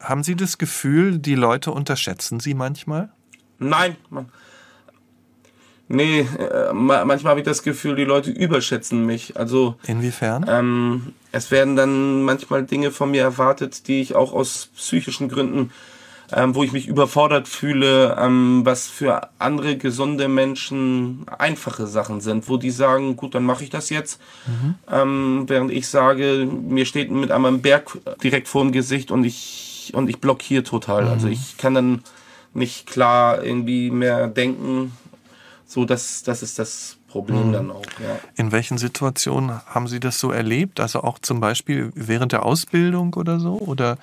[0.00, 3.10] Haben Sie das Gefühl, die Leute unterschätzen Sie manchmal?
[3.58, 4.28] Nein, Mann.
[5.86, 9.36] Nee, äh, ma- manchmal habe ich das Gefühl, die Leute überschätzen mich.
[9.36, 10.46] Also Inwiefern?
[10.48, 15.70] Ähm, es werden dann manchmal Dinge von mir erwartet, die ich auch aus psychischen Gründen
[16.32, 22.48] ähm, wo ich mich überfordert fühle, ähm, was für andere gesunde Menschen einfache Sachen sind,
[22.48, 24.74] wo die sagen, gut, dann mache ich das jetzt, mhm.
[24.90, 29.92] ähm, während ich sage, mir steht mit einem Berg direkt vor dem Gesicht und ich
[29.92, 31.04] und ich blockiere total.
[31.04, 31.10] Mhm.
[31.10, 32.02] Also ich kann dann
[32.54, 34.92] nicht klar irgendwie mehr denken,
[35.66, 37.52] so dass das ist das Problem mhm.
[37.52, 37.84] dann auch.
[38.02, 38.18] Ja.
[38.36, 40.80] In welchen Situationen haben Sie das so erlebt?
[40.80, 43.58] Also auch zum Beispiel während der Ausbildung oder so?
[43.58, 43.98] Oder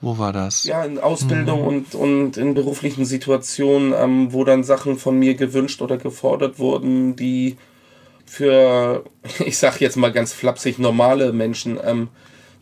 [0.00, 0.64] wo war das?
[0.64, 1.66] Ja, in Ausbildung mhm.
[1.66, 7.16] und, und in beruflichen Situationen, ähm, wo dann Sachen von mir gewünscht oder gefordert wurden,
[7.16, 7.56] die
[8.24, 9.04] für,
[9.44, 12.08] ich sag jetzt mal ganz flapsig, normale Menschen ähm,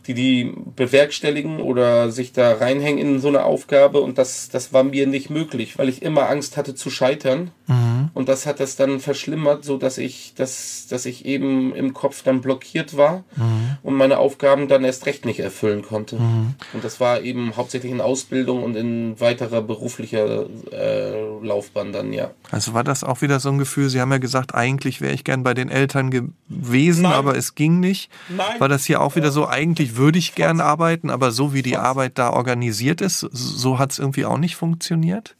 [0.07, 4.83] die die bewerkstelligen oder sich da reinhängen in so eine Aufgabe und das, das war
[4.83, 8.09] mir nicht möglich, weil ich immer Angst hatte zu scheitern mhm.
[8.13, 12.23] und das hat das dann verschlimmert, so dass ich, dass, dass ich eben im Kopf
[12.23, 13.77] dann blockiert war mhm.
[13.83, 16.17] und meine Aufgaben dann erst recht nicht erfüllen konnte.
[16.17, 16.55] Mhm.
[16.73, 22.31] Und das war eben hauptsächlich in Ausbildung und in weiterer beruflicher äh, Laufbahn dann, ja.
[22.51, 25.23] Also war das auch wieder so ein Gefühl, Sie haben ja gesagt, eigentlich wäre ich
[25.23, 27.13] gern bei den Eltern gewesen, Nein.
[27.13, 28.11] aber es ging nicht.
[28.29, 28.59] Nein.
[28.59, 31.77] War das hier auch wieder so, eigentlich würde ich gern arbeiten, aber so wie die
[31.77, 35.35] Arbeit da organisiert ist, so hat es irgendwie auch nicht funktioniert?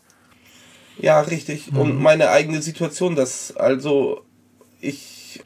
[0.99, 1.71] Ja, richtig.
[1.71, 1.79] Mhm.
[1.79, 4.21] Und meine eigene Situation, das also
[4.79, 5.43] ich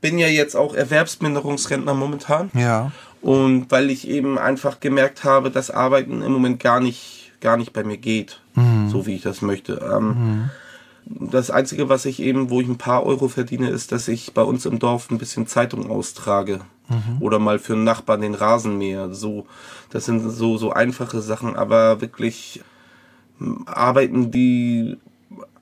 [0.00, 2.50] bin ja jetzt auch Erwerbsminderungsrentner momentan.
[2.54, 2.92] Ja.
[3.22, 7.72] Und weil ich eben einfach gemerkt habe, dass Arbeiten im Moment gar nicht, gar nicht
[7.72, 8.90] bei mir geht, mhm.
[8.90, 9.80] so wie ich das möchte.
[9.90, 10.50] Ähm, mhm.
[11.06, 14.42] Das Einzige, was ich eben, wo ich ein paar Euro verdiene, ist, dass ich bei
[14.42, 16.60] uns im Dorf ein bisschen Zeitung austrage.
[16.88, 17.20] Mhm.
[17.20, 19.14] Oder mal für einen Nachbarn den Rasenmäher.
[19.14, 19.46] So,
[19.88, 22.62] das sind so, so einfache Sachen, aber wirklich
[23.66, 24.96] Arbeiten, die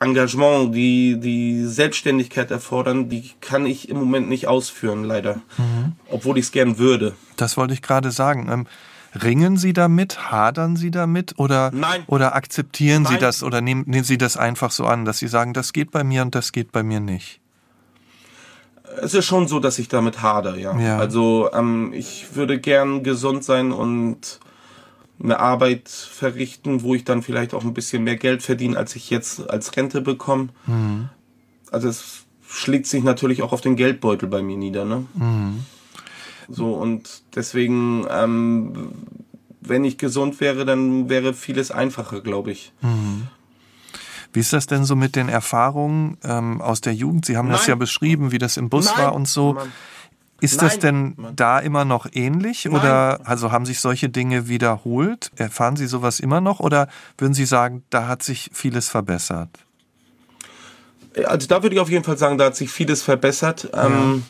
[0.01, 5.37] Engagement, die die Selbstständigkeit erfordern, die kann ich im Moment nicht ausführen, leider.
[5.57, 5.93] Mhm.
[6.11, 7.15] Obwohl ich es gern würde.
[7.37, 8.49] Das wollte ich gerade sagen.
[8.51, 8.67] Ähm,
[9.23, 10.31] ringen Sie damit?
[10.33, 11.35] Hadern Sie damit?
[11.39, 12.03] Oder, Nein.
[12.07, 13.13] oder akzeptieren Nein.
[13.15, 15.91] Sie das oder nehmen, nehmen Sie das einfach so an, dass Sie sagen, das geht
[15.93, 17.43] bei mir und das geht bei mir nicht?
[19.01, 20.79] es ist schon so, dass ich damit hader, ja.
[20.79, 20.99] ja.
[20.99, 24.41] Also ähm, ich würde gern gesund sein und
[25.23, 29.11] eine Arbeit verrichten, wo ich dann vielleicht auch ein bisschen mehr Geld verdiene, als ich
[29.11, 30.49] jetzt als Rente bekomme.
[30.67, 31.09] Mhm.
[31.71, 35.07] Also es schlägt sich natürlich auch auf den Geldbeutel bei mir nieder, ne?
[35.15, 35.65] Mhm.
[36.49, 38.93] So und deswegen, ähm,
[39.61, 42.73] wenn ich gesund wäre, dann wäre vieles einfacher, glaube ich.
[42.83, 43.29] Mhm.
[44.33, 47.27] Wie ist das denn so mit den Erfahrungen ähm, aus der Jugend?
[47.27, 47.59] Sie haben Nein.
[47.59, 49.05] das ja beschrieben, wie das im Bus Nein.
[49.05, 49.55] war und so.
[49.55, 49.73] Mann.
[50.43, 50.67] Ist Nein.
[50.67, 55.31] das denn da immer noch ähnlich oder also haben sich solche Dinge wiederholt?
[55.37, 59.51] Erfahren Sie sowas immer noch oder würden Sie sagen, da hat sich vieles verbessert?
[61.25, 63.71] Also da würde ich auf jeden Fall sagen, da hat sich vieles verbessert.
[63.73, 63.87] Ja.
[63.87, 64.25] Ähm,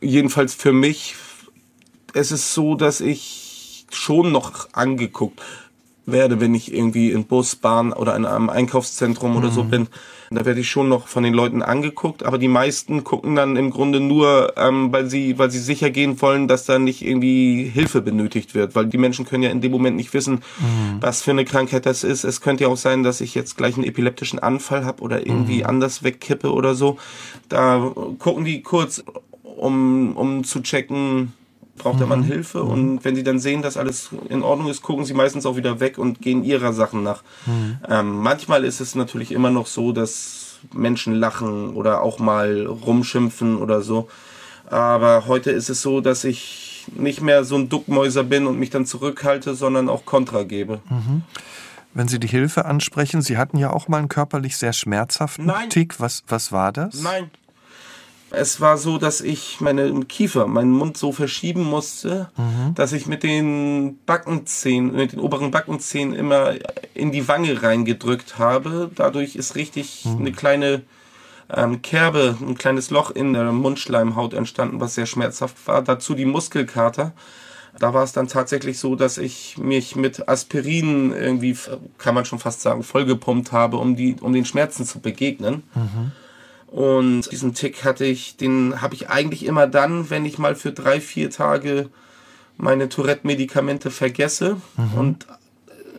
[0.00, 1.16] jedenfalls für mich.
[2.12, 5.40] Es ist so, dass ich schon noch angeguckt
[6.06, 9.36] werde, wenn ich irgendwie in Bus, Bahn oder in einem Einkaufszentrum mhm.
[9.38, 9.70] oder so mhm.
[9.70, 9.88] bin.
[10.34, 13.70] Da werde ich schon noch von den Leuten angeguckt, aber die meisten gucken dann im
[13.70, 18.02] Grunde nur, ähm, weil sie, weil sie sicher gehen wollen, dass da nicht irgendwie Hilfe
[18.02, 20.98] benötigt wird, weil die Menschen können ja in dem Moment nicht wissen, mhm.
[21.00, 22.24] was für eine Krankheit das ist.
[22.24, 25.58] Es könnte ja auch sein, dass ich jetzt gleich einen epileptischen Anfall habe oder irgendwie
[25.58, 25.66] mhm.
[25.66, 26.98] anders wegkippe oder so.
[27.48, 29.04] Da gucken die kurz,
[29.42, 31.32] um, um zu checken,
[31.76, 32.24] braucht der Mann mhm.
[32.24, 32.70] Hilfe mhm.
[32.70, 35.80] und wenn sie dann sehen, dass alles in Ordnung ist, gucken sie meistens auch wieder
[35.80, 37.22] weg und gehen ihrer Sachen nach.
[37.46, 37.78] Mhm.
[37.88, 43.56] Ähm, manchmal ist es natürlich immer noch so, dass Menschen lachen oder auch mal rumschimpfen
[43.56, 44.08] oder so.
[44.66, 48.70] Aber heute ist es so, dass ich nicht mehr so ein Duckmäuser bin und mich
[48.70, 50.80] dann zurückhalte, sondern auch Kontra gebe.
[50.88, 51.22] Mhm.
[51.92, 55.70] Wenn Sie die Hilfe ansprechen, Sie hatten ja auch mal einen körperlich sehr schmerzhaften Nein.
[55.70, 56.00] Tick.
[56.00, 57.02] Was, was war das?
[57.02, 57.30] Nein,
[58.36, 62.74] es war so, dass ich meinen Kiefer, meinen Mund so verschieben musste, mhm.
[62.74, 66.54] dass ich mit den Backenzähnen, mit den oberen Backenzähnen immer
[66.94, 68.90] in die Wange reingedrückt habe.
[68.94, 70.18] Dadurch ist richtig mhm.
[70.18, 70.82] eine kleine
[71.52, 75.82] ähm, Kerbe, ein kleines Loch in der Mundschleimhaut entstanden, was sehr schmerzhaft war.
[75.82, 77.12] Dazu die Muskelkater.
[77.78, 81.56] Da war es dann tatsächlich so, dass ich mich mit Aspirin irgendwie,
[81.98, 85.64] kann man schon fast sagen, vollgepumpt habe, um die, um den Schmerzen zu begegnen.
[85.74, 86.12] Mhm.
[86.74, 90.72] Und diesen Tick hatte ich, den habe ich eigentlich immer dann, wenn ich mal für
[90.72, 91.88] drei, vier Tage
[92.56, 94.56] meine Tourette-Medikamente vergesse.
[94.76, 94.98] Mhm.
[94.98, 95.26] Und,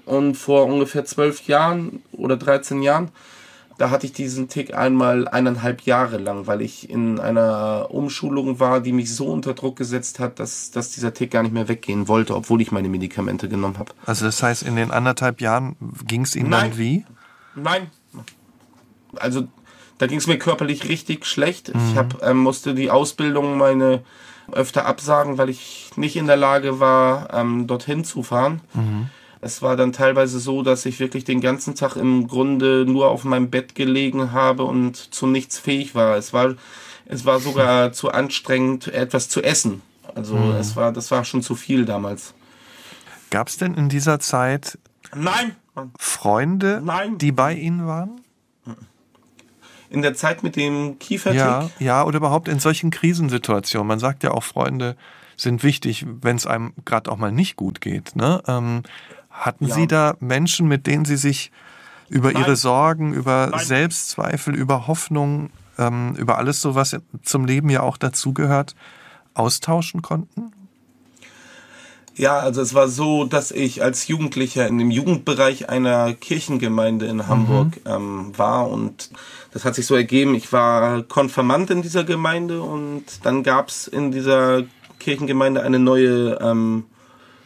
[0.04, 3.12] und vor ungefähr zwölf Jahren oder 13 Jahren,
[3.78, 8.82] da hatte ich diesen Tick einmal eineinhalb Jahre lang, weil ich in einer Umschulung war,
[8.82, 12.10] die mich so unter Druck gesetzt hat, dass, dass dieser Tick gar nicht mehr weggehen
[12.10, 13.94] wollte, obwohl ich meine Medikamente genommen habe.
[14.06, 16.72] Also das heißt, in den anderthalb Jahren ging es Ihnen Nein.
[16.72, 17.06] dann wie?
[17.56, 17.88] Nein.
[19.16, 19.48] Also
[19.98, 21.74] da ging es mir körperlich richtig schlecht.
[21.74, 21.82] Mhm.
[21.90, 24.04] Ich hab, ähm, musste die Ausbildung meine
[24.52, 28.62] öfter absagen, weil ich nicht in der Lage war, ähm, dorthin zu fahren.
[28.74, 29.10] Mhm.
[29.42, 33.24] Es war dann teilweise so, dass ich wirklich den ganzen Tag im Grunde nur auf
[33.24, 36.18] meinem Bett gelegen habe und zu nichts fähig war.
[36.18, 36.56] Es war,
[37.06, 39.82] es war sogar zu anstrengend, etwas zu essen.
[40.16, 40.56] Also mhm.
[40.56, 42.34] es war, das war schon zu viel damals.
[43.30, 44.78] Gab es denn in dieser Zeit
[45.14, 45.56] Nein.
[45.98, 47.18] Freunde, Nein.
[47.18, 48.22] die bei Ihnen waren?
[49.90, 51.40] In der Zeit mit dem Kiefertick?
[51.40, 53.88] Ja, ja, oder überhaupt in solchen Krisensituationen.
[53.88, 54.96] Man sagt ja auch, Freunde
[55.38, 58.16] sind wichtig, wenn es einem gerade auch mal nicht gut geht.
[58.16, 58.42] Ne?
[58.48, 58.84] Ähm,
[59.30, 59.76] hatten ja.
[59.76, 61.52] Sie da Menschen, mit denen Sie sich
[62.10, 62.44] über Nein.
[62.44, 63.66] Ihre Sorgen, über Nein.
[63.66, 68.76] Selbstzweifel, über Hoffnung, ähm, über alles so, was zum Leben ja auch dazugehört,
[69.34, 70.52] austauschen konnten?
[72.18, 77.28] Ja, also es war so, dass ich als Jugendlicher in dem Jugendbereich einer Kirchengemeinde in
[77.28, 77.92] Hamburg mhm.
[77.92, 79.10] ähm, war und
[79.52, 84.12] das hat sich so ergeben, ich war Konfirmand in dieser Gemeinde und dann gab's in
[84.12, 84.64] dieser
[85.00, 86.86] Kirchengemeinde eine neue ähm,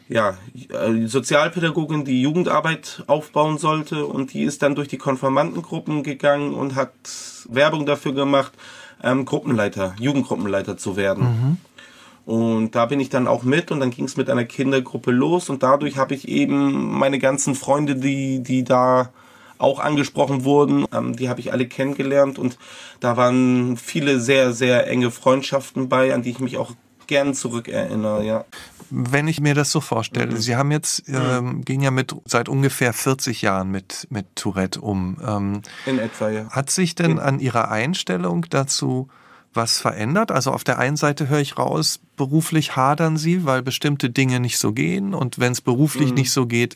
[0.08, 0.38] ja,
[0.69, 6.75] äh, Sozialpädagogin, die Jugendarbeit aufbauen sollte und die ist dann durch die Konfirmandengruppen gegangen und
[6.75, 6.91] hat
[7.47, 8.53] Werbung dafür gemacht,
[9.03, 11.23] ähm, Gruppenleiter, Jugendgruppenleiter zu werden.
[11.23, 11.58] Mhm.
[12.30, 15.50] Und da bin ich dann auch mit und dann ging es mit einer Kindergruppe los
[15.50, 19.10] und dadurch habe ich eben meine ganzen Freunde, die, die da
[19.58, 22.60] auch angesprochen wurden, ähm, die habe ich alle kennengelernt und
[23.00, 26.74] da waren viele sehr, sehr enge Freundschaften bei, an die ich mich auch
[27.08, 28.46] gern zurückerinnere, ja.
[28.92, 30.38] Wenn ich mir das so vorstelle, mhm.
[30.38, 31.15] Sie haben jetzt, mhm.
[31.15, 35.18] ähm, gehen ja mit seit ungefähr 40 Jahren mit, mit Tourette um.
[35.26, 36.48] Ähm, In etwa, ja.
[36.52, 39.10] Hat sich denn an Ihrer Einstellung dazu
[39.53, 40.31] was verändert?
[40.31, 44.57] Also auf der einen Seite höre ich raus, beruflich hadern sie, weil bestimmte Dinge nicht
[44.59, 45.13] so gehen.
[45.13, 46.15] Und wenn es beruflich mhm.
[46.15, 46.75] nicht so geht,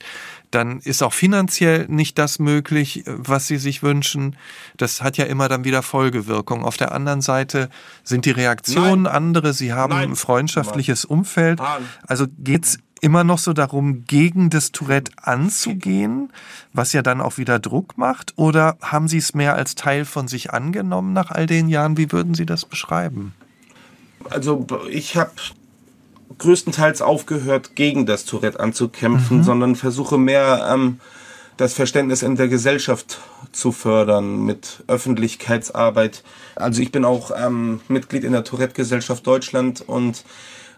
[0.52, 4.36] dann ist auch finanziell nicht das möglich, was sie sich wünschen.
[4.78, 6.64] Das hat ja immer dann wieder Folgewirkung.
[6.64, 7.70] Auf der anderen Seite
[8.04, 9.14] sind die Reaktionen Nein.
[9.14, 9.54] andere.
[9.54, 10.12] Sie haben Nein.
[10.12, 11.60] ein freundschaftliches Umfeld.
[12.08, 16.32] Also geht's immer noch so darum, gegen das Tourette anzugehen,
[16.72, 18.34] was ja dann auch wieder Druck macht?
[18.38, 21.98] Oder haben Sie es mehr als Teil von sich angenommen nach all den Jahren?
[21.98, 23.34] Wie würden Sie das beschreiben?
[24.30, 25.32] Also ich habe
[26.38, 29.44] größtenteils aufgehört, gegen das Tourette anzukämpfen, mhm.
[29.44, 31.02] sondern versuche mehr ähm,
[31.58, 33.20] das Verständnis in der Gesellschaft
[33.52, 36.24] zu fördern mit Öffentlichkeitsarbeit.
[36.56, 40.24] Also ich bin auch ähm, Mitglied in der Tourette-Gesellschaft Deutschland und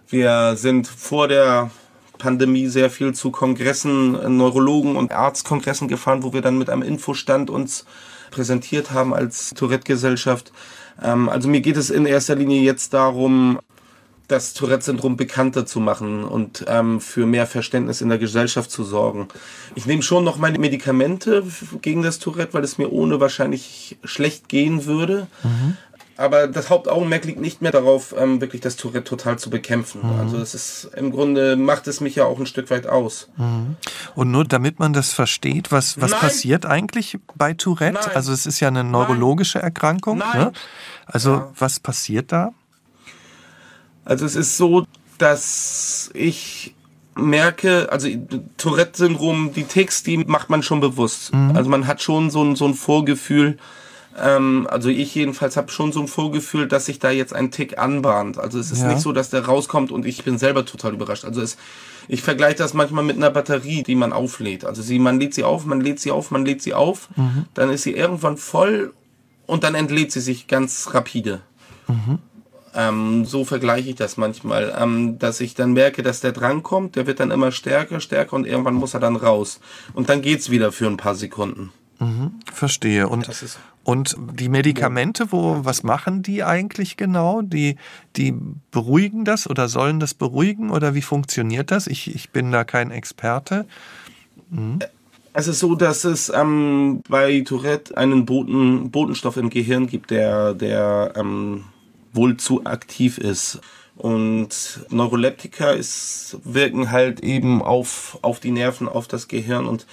[0.10, 1.70] wir sind vor der
[2.18, 6.82] Pandemie sehr viel zu Kongressen, äh, Neurologen und Arztkongressen gefahren, wo wir dann mit einem
[6.82, 7.86] Infostand uns
[8.32, 10.52] präsentiert haben als Tourette-Gesellschaft.
[11.02, 13.60] Ähm, also mir geht es in erster Linie jetzt darum,
[14.28, 19.28] das Tourette-Syndrom bekannter zu machen und ähm, für mehr Verständnis in der Gesellschaft zu sorgen.
[19.76, 21.44] Ich nehme schon noch meine Medikamente
[21.82, 25.28] gegen das Tourette, weil es mir ohne wahrscheinlich schlecht gehen würde.
[25.44, 25.78] Mhm.
[26.18, 30.02] Aber das Hauptaugenmerk liegt nicht mehr darauf, ähm, wirklich das Tourette total zu bekämpfen.
[30.02, 30.20] Mhm.
[30.20, 33.30] Also es ist im Grunde macht es mich ja auch ein Stück weit aus.
[33.36, 33.76] Mhm.
[34.16, 38.00] Und nur damit man das versteht, was, was passiert eigentlich bei Tourette?
[38.06, 38.16] Nein.
[38.16, 39.66] Also es ist ja eine neurologische Nein.
[39.66, 40.20] Erkrankung.
[40.20, 40.54] Ne?
[41.06, 41.52] Also ja.
[41.58, 42.54] was passiert da?
[44.06, 44.86] Also es ist so,
[45.18, 46.76] dass ich
[47.16, 48.08] merke, also
[48.58, 51.34] Tourette-Syndrom, die Ticks, die macht man schon bewusst.
[51.34, 51.56] Mhm.
[51.56, 53.58] Also man hat schon so ein, so ein Vorgefühl,
[54.18, 57.78] ähm, also ich jedenfalls habe schon so ein Vorgefühl, dass sich da jetzt ein Tick
[57.78, 58.38] anbahnt.
[58.38, 58.88] Also es ist ja.
[58.88, 61.26] nicht so, dass der rauskommt und ich bin selber total überrascht.
[61.26, 61.58] Also es,
[62.08, 64.66] ich vergleiche das manchmal mit einer Batterie, die man auflädt.
[64.66, 67.46] Also sie, man lädt sie auf, man lädt sie auf, man lädt sie auf, mhm.
[67.54, 68.94] dann ist sie irgendwann voll
[69.46, 71.42] und dann entlädt sie sich ganz rapide.
[71.88, 72.20] Mhm.
[72.74, 76.98] Ähm, so vergleiche ich das manchmal, ähm, dass ich dann merke, dass der Drang kommt,
[76.98, 79.60] der wird dann immer stärker, stärker und irgendwann muss er dann raus.
[79.94, 81.72] Und dann geht's wieder für ein paar Sekunden.
[82.00, 83.08] Mhm, verstehe.
[83.08, 83.30] Und,
[83.84, 87.42] und die Medikamente, wo, was machen die eigentlich genau?
[87.42, 87.78] Die,
[88.16, 88.34] die
[88.72, 91.88] beruhigen das oder sollen das beruhigen oder wie funktioniert das?
[91.88, 93.66] Ich, ich bin da kein Experte.
[94.50, 94.80] Mhm.
[95.38, 100.54] Es ist so, dass es ähm, bei Tourette einen Boten, Botenstoff im Gehirn gibt, der,
[100.54, 101.66] der ähm,
[102.14, 103.60] wohl zu aktiv ist.
[103.98, 109.86] Und Neuroleptika ist, wirken halt eben auf, auf die Nerven, auf das Gehirn und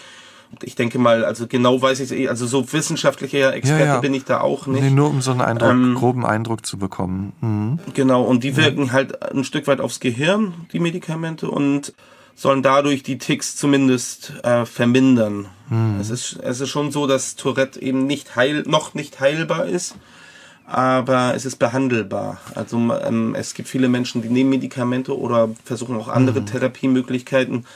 [0.63, 4.01] ich denke mal, also genau weiß ich es eh, also so wissenschaftlicher Experte ja, ja.
[4.01, 4.83] bin ich da auch nicht.
[4.83, 7.33] Nee, nur um so einen Eindruck, ähm, groben Eindruck zu bekommen.
[7.41, 7.79] Mhm.
[7.95, 8.93] Genau, und die wirken ja.
[8.93, 11.95] halt ein Stück weit aufs Gehirn, die Medikamente, und
[12.35, 15.47] sollen dadurch die Ticks zumindest äh, vermindern.
[15.69, 15.99] Mhm.
[16.01, 19.97] Es, ist, es ist schon so, dass Tourette eben nicht heil, noch nicht heilbar ist,
[20.67, 22.39] aber es ist behandelbar.
[22.55, 26.47] Also ähm, es gibt viele Menschen, die nehmen Medikamente oder versuchen auch andere mhm.
[26.47, 27.67] Therapiemöglichkeiten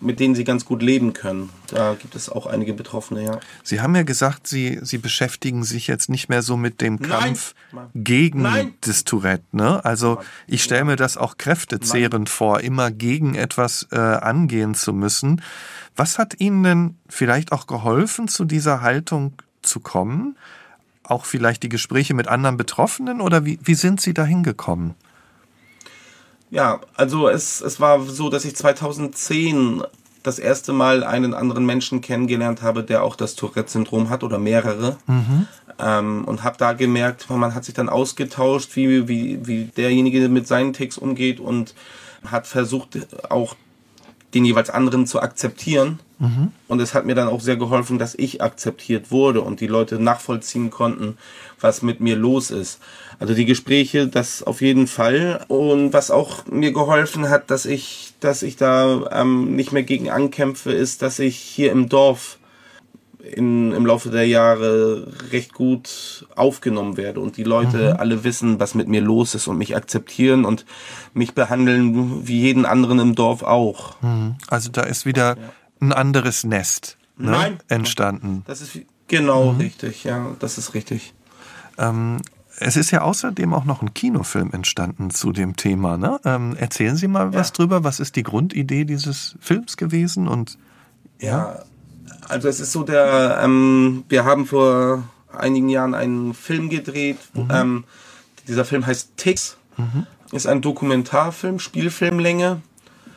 [0.00, 1.50] mit denen sie ganz gut leben können.
[1.68, 3.40] Da gibt es auch einige Betroffene, ja.
[3.62, 7.10] Sie haben ja gesagt, Sie, Sie beschäftigen sich jetzt nicht mehr so mit dem Nein.
[7.10, 7.86] Kampf Nein.
[7.94, 8.74] gegen Nein.
[8.80, 9.44] das Tourette.
[9.52, 9.84] Ne?
[9.84, 15.42] Also ich stelle mir das auch kräftezehrend vor, immer gegen etwas äh, angehen zu müssen.
[15.96, 20.36] Was hat Ihnen denn vielleicht auch geholfen, zu dieser Haltung zu kommen?
[21.02, 24.94] Auch vielleicht die Gespräche mit anderen Betroffenen oder wie, wie sind Sie dahin gekommen?
[26.50, 29.82] Ja, also es, es war so, dass ich 2010
[30.22, 34.96] das erste Mal einen anderen Menschen kennengelernt habe, der auch das Tourette-Syndrom hat oder mehrere.
[35.78, 40.46] Ähm, und habe da gemerkt, man hat sich dann ausgetauscht, wie, wie, wie derjenige mit
[40.46, 41.74] seinen Ticks umgeht und
[42.26, 42.98] hat versucht
[43.30, 43.54] auch
[44.34, 45.98] den jeweils anderen zu akzeptieren.
[46.66, 50.00] Und es hat mir dann auch sehr geholfen, dass ich akzeptiert wurde und die Leute
[50.02, 51.16] nachvollziehen konnten,
[51.60, 52.80] was mit mir los ist.
[53.20, 55.44] Also die Gespräche, das auf jeden Fall.
[55.48, 60.10] Und was auch mir geholfen hat, dass ich, dass ich da ähm, nicht mehr gegen
[60.10, 62.38] ankämpfe, ist, dass ich hier im Dorf
[63.34, 68.74] in, im Laufe der Jahre recht gut aufgenommen werde und die Leute alle wissen, was
[68.74, 70.64] mit mir los ist und mich akzeptieren und
[71.14, 73.96] mich behandeln wie jeden anderen im Dorf auch.
[74.48, 75.36] Also da ist wieder
[75.80, 77.58] ein anderes Nest ne, Nein.
[77.68, 78.42] entstanden.
[78.46, 81.14] Das ist genau richtig, ja, das ist richtig.
[81.78, 82.18] Ähm,
[82.60, 85.96] es ist ja außerdem auch noch ein Kinofilm entstanden zu dem Thema.
[85.96, 86.18] Ne?
[86.24, 87.52] Ähm, erzählen Sie mal was Ja.
[87.54, 87.84] drüber.
[87.84, 90.26] Was ist die Grundidee dieses Films gewesen?
[90.26, 90.58] Und
[91.20, 91.60] Ja,
[92.28, 97.18] also es ist so, der, ähm, wir haben vor einigen Jahren einen Film gedreht.
[97.50, 97.84] Ähm,
[98.46, 99.56] dieser Film heißt Ticks.
[100.32, 102.60] Ist ein Dokumentarfilm, Spielfilmlänge,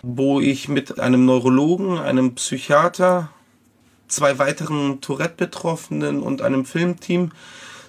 [0.04, 3.30] wo ich mit einem Neurologen, einem Psychiater,
[4.08, 7.32] zwei weiteren Tourette-Betroffenen und einem Filmteam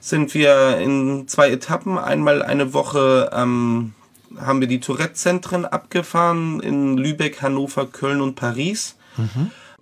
[0.00, 1.98] sind wir in zwei Etappen.
[1.98, 3.92] Einmal eine Woche ähm,
[4.40, 8.96] haben wir die Tourette-Zentren abgefahren in Lübeck, Hannover, Köln und Paris.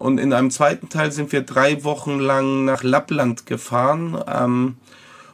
[0.00, 4.76] Und in einem zweiten Teil sind wir drei Wochen lang nach Lappland gefahren ähm,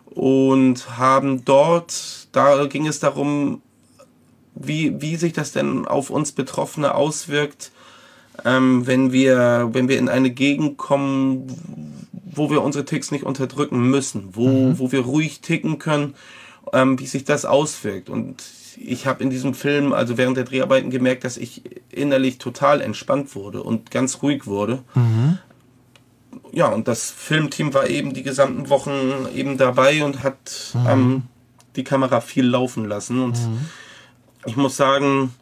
[0.06, 3.62] und haben dort, da ging es darum,
[4.56, 7.70] wie, wie sich das denn auf uns Betroffene auswirkt,
[8.44, 11.46] ähm, wenn wir, wenn wir in eine Gegend kommen,
[12.12, 16.16] wo wir unsere Ticks nicht unterdrücken müssen, wo, wo wir ruhig ticken können,
[16.72, 18.10] ähm, wie sich das auswirkt.
[18.10, 18.42] Und
[18.76, 23.34] ich habe in diesem Film, also während der Dreharbeiten gemerkt, dass ich innerlich total entspannt
[23.34, 24.82] wurde und ganz ruhig wurde.
[26.52, 31.24] Ja, und das Filmteam war eben die gesamten Wochen eben dabei und hat ähm,
[31.76, 33.20] die Kamera viel laufen lassen.
[33.22, 33.38] Und
[34.46, 35.34] ich muss sagen,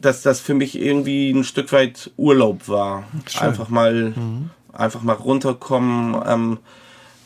[0.00, 3.04] dass das für mich irgendwie ein Stück weit Urlaub war.
[3.38, 4.14] Einfach mal,
[4.72, 6.58] einfach mal runterkommen, ähm,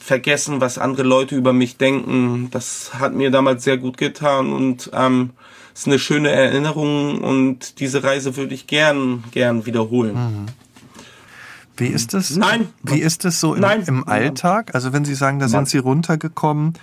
[0.07, 2.49] vergessen, was andere Leute über mich denken.
[2.53, 5.31] Das hat mir damals sehr gut getan und ähm,
[5.75, 10.47] ist eine schöne Erinnerung und diese Reise würde ich gern, gern wiederholen.
[11.77, 12.37] wie ist es?
[12.37, 12.69] Nein.
[12.85, 14.77] Wie ist es so im, im Alltag?
[14.77, 16.75] Also wenn Sie sagen, da sind Sie runtergekommen,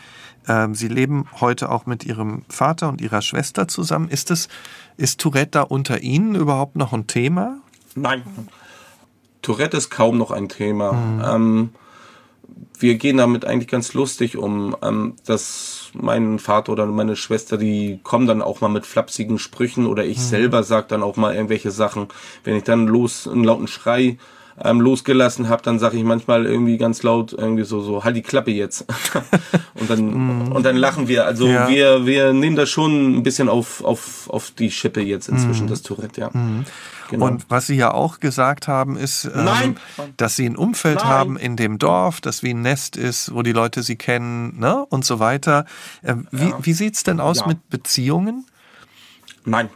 [0.49, 4.09] ähm, Sie leben heute auch mit Ihrem Vater und Ihrer Schwester zusammen.
[4.09, 4.49] Ist es,
[4.97, 7.55] ist Tourette da unter Ihnen überhaupt noch ein Thema?
[7.95, 8.23] Nein.
[9.41, 11.33] Tourette ist kaum noch ein Thema.
[11.35, 11.69] Ähm,
[12.79, 17.99] wir gehen damit eigentlich ganz lustig um, ähm, dass mein Vater oder meine Schwester, die
[18.03, 21.71] kommen dann auch mal mit flapsigen Sprüchen oder ich selber sag dann auch mal irgendwelche
[21.71, 22.07] Sachen.
[22.43, 24.17] Wenn ich dann los einen lauten Schrei
[24.61, 28.21] ähm, losgelassen habe, dann sage ich manchmal irgendwie ganz laut irgendwie so so halt die
[28.21, 28.85] Klappe jetzt
[29.75, 31.25] und dann und dann lachen wir.
[31.25, 31.67] Also Ja.
[31.69, 35.81] wir wir nehmen das schon ein bisschen auf auf auf die Schippe jetzt inzwischen das
[35.81, 36.31] Tourette ja.
[37.09, 37.25] Genau.
[37.25, 39.75] Und was Sie ja auch gesagt haben, ist, ähm,
[40.17, 41.05] dass Sie ein Umfeld Nein.
[41.07, 44.85] haben in dem Dorf, das wie ein Nest ist, wo die Leute Sie kennen ne?
[44.89, 45.65] und so weiter.
[46.03, 47.47] Ähm, wie wie sieht's denn aus Ja.
[47.47, 48.45] mit Beziehungen?
[49.45, 49.69] Nein.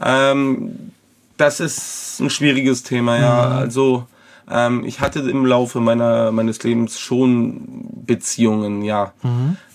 [0.00, 0.92] Ähm,
[1.36, 3.48] das ist ein schwieriges Thema, ja.
[3.48, 4.06] Also
[4.50, 9.12] ähm, ich hatte im Laufe meiner meines Lebens schon Beziehungen, ja.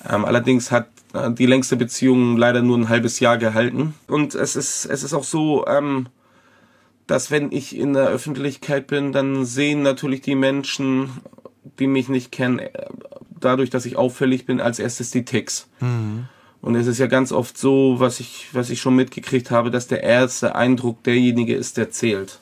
[0.09, 3.93] Ähm, allerdings hat äh, die längste Beziehung leider nur ein halbes Jahr gehalten.
[4.07, 6.07] Und es ist es ist auch so, ähm,
[7.07, 11.09] dass wenn ich in der Öffentlichkeit bin, dann sehen natürlich die Menschen,
[11.79, 12.71] die mich nicht kennen, äh,
[13.39, 15.67] dadurch, dass ich auffällig bin, als erstes die Ticks.
[16.61, 19.85] Und es ist ja ganz oft so, was ich, was ich schon mitgekriegt habe, dass
[19.85, 22.39] der erste Eindruck derjenige ist, der zählt.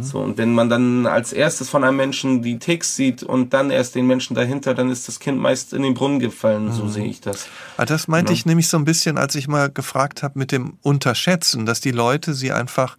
[0.00, 3.70] So, und wenn man dann als erstes von einem Menschen die Ticks sieht und dann
[3.70, 7.06] erst den Menschen dahinter, dann ist das Kind meist in den Brunnen gefallen, so sehe
[7.06, 7.46] ich das.
[7.76, 10.78] Ah, Das meinte ich nämlich so ein bisschen, als ich mal gefragt habe mit dem
[10.82, 12.96] Unterschätzen, dass die Leute sie einfach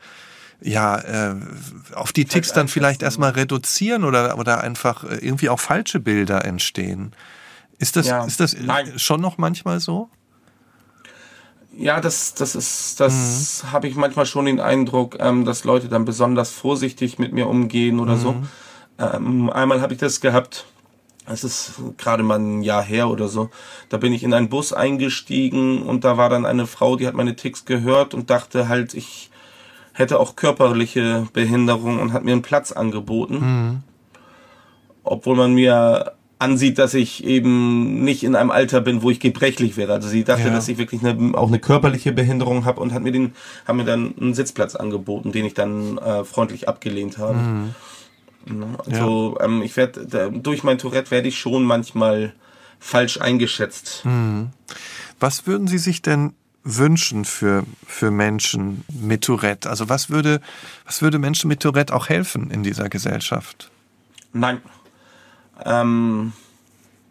[0.62, 1.36] ja äh,
[1.94, 6.46] auf die Ticks dann vielleicht erstmal reduzieren oder oder einfach äh, irgendwie auch falsche Bilder
[6.46, 7.12] entstehen.
[7.80, 8.24] Ist das Ja.
[8.24, 8.98] ist das Nein.
[8.98, 10.10] schon noch manchmal so?
[11.76, 13.72] Ja, das, das ist, das mhm.
[13.72, 18.00] habe ich manchmal schon den Eindruck, ähm, dass Leute dann besonders vorsichtig mit mir umgehen
[18.00, 18.20] oder mhm.
[18.20, 18.36] so.
[19.00, 20.66] Ähm, einmal habe ich das gehabt,
[21.26, 23.50] es ist gerade mal ein Jahr her oder so.
[23.90, 27.14] Da bin ich in einen Bus eingestiegen und da war dann eine Frau, die hat
[27.16, 29.32] meine Ticks gehört und dachte halt, ich
[29.94, 33.36] hätte auch körperliche Behinderung und hat mir einen Platz angeboten.
[33.36, 33.84] Mhm.
[35.04, 36.14] Obwohl man mir
[36.44, 39.94] ansieht, dass ich eben nicht in einem Alter bin, wo ich gebrechlich wäre.
[39.94, 40.50] Also sie dachte, ja.
[40.50, 43.34] dass ich wirklich eine, auch eine körperliche Behinderung habe und hat mir den,
[43.66, 47.36] haben mir dann einen Sitzplatz angeboten, den ich dann äh, freundlich abgelehnt habe.
[47.36, 47.76] Mhm.
[48.86, 49.46] Also ja.
[49.46, 52.34] ähm, ich werde durch mein Tourette werde ich schon manchmal
[52.78, 54.02] falsch eingeschätzt.
[54.04, 54.50] Mhm.
[55.22, 56.34] Was würden Sie sich denn
[56.66, 59.70] wünschen für, für Menschen mit Tourette?
[59.70, 60.42] Also was würde,
[60.86, 63.72] was würde Menschen mit Tourette auch helfen in dieser Gesellschaft?
[64.34, 64.62] Nein.
[65.64, 66.34] Ähm,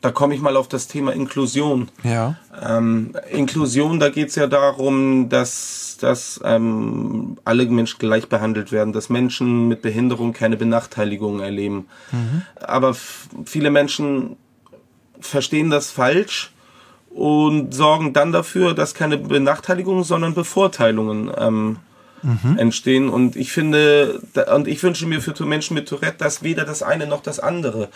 [0.03, 1.89] da komme ich mal auf das Thema Inklusion.
[2.03, 2.37] Ja.
[2.61, 8.93] Ähm, Inklusion, da geht es ja darum, dass, dass ähm, alle Menschen gleich behandelt werden,
[8.93, 11.87] dass Menschen mit Behinderung keine Benachteiligungen erleben.
[12.11, 12.43] Mhm.
[12.61, 12.97] Aber
[13.45, 14.37] viele Menschen
[15.21, 16.53] verstehen das falsch
[17.11, 21.77] und sorgen dann dafür, dass keine Benachteiligungen, sondern Bevorteilungen ähm,
[22.23, 22.59] mhm.
[22.59, 23.09] entstehen.
[23.09, 24.21] Und ich finde,
[24.55, 27.89] und ich wünsche mir für Menschen mit Tourette, dass weder das eine noch das andere,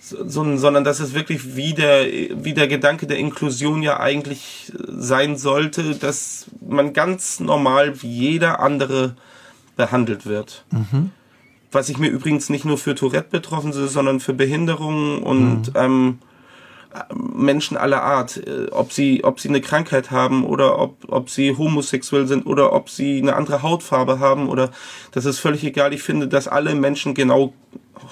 [0.00, 5.36] so, sondern dass es wirklich wie der, wie der Gedanke der Inklusion ja eigentlich sein
[5.36, 9.14] sollte, dass man ganz normal wie jeder andere
[9.76, 10.64] behandelt wird.
[10.70, 11.10] Mhm.
[11.72, 15.74] Was ich mir übrigens nicht nur für Tourette betroffen sehe, sondern für Behinderungen und mhm.
[15.76, 16.18] ähm,
[17.14, 21.56] Menschen aller Art, äh, ob sie, ob sie eine Krankheit haben oder ob, ob sie
[21.56, 24.70] homosexuell sind oder ob sie eine andere Hautfarbe haben oder
[25.12, 25.92] das ist völlig egal.
[25.92, 27.52] Ich finde, dass alle Menschen genau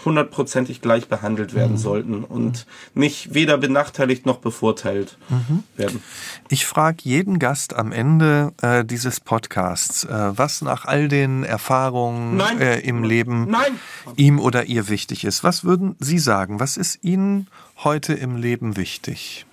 [0.05, 1.79] hundertprozentig gleich behandelt werden mhm.
[1.79, 5.65] sollten und nicht weder benachteiligt noch bevorteilt mhm.
[5.77, 6.03] werden.
[6.49, 12.41] Ich frage jeden Gast am Ende äh, dieses Podcasts, äh, was nach all den Erfahrungen
[12.61, 13.79] äh, im Leben Nein.
[14.17, 15.45] ihm oder ihr wichtig ist.
[15.45, 16.61] Was würden Sie sagen?
[16.61, 17.49] Was ist Ihnen
[17.85, 19.47] heute im Leben wichtig?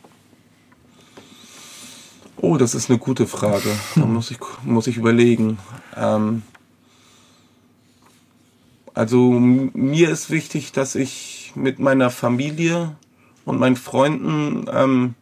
[2.38, 3.70] Oh, das ist eine gute Frage.
[3.96, 5.58] Da muss ich, muss ich überlegen.
[5.96, 6.44] Ähm,
[8.94, 12.96] also mir ist wichtig, dass ich mit meiner Familie
[13.46, 15.16] und meinen Freunden ähm,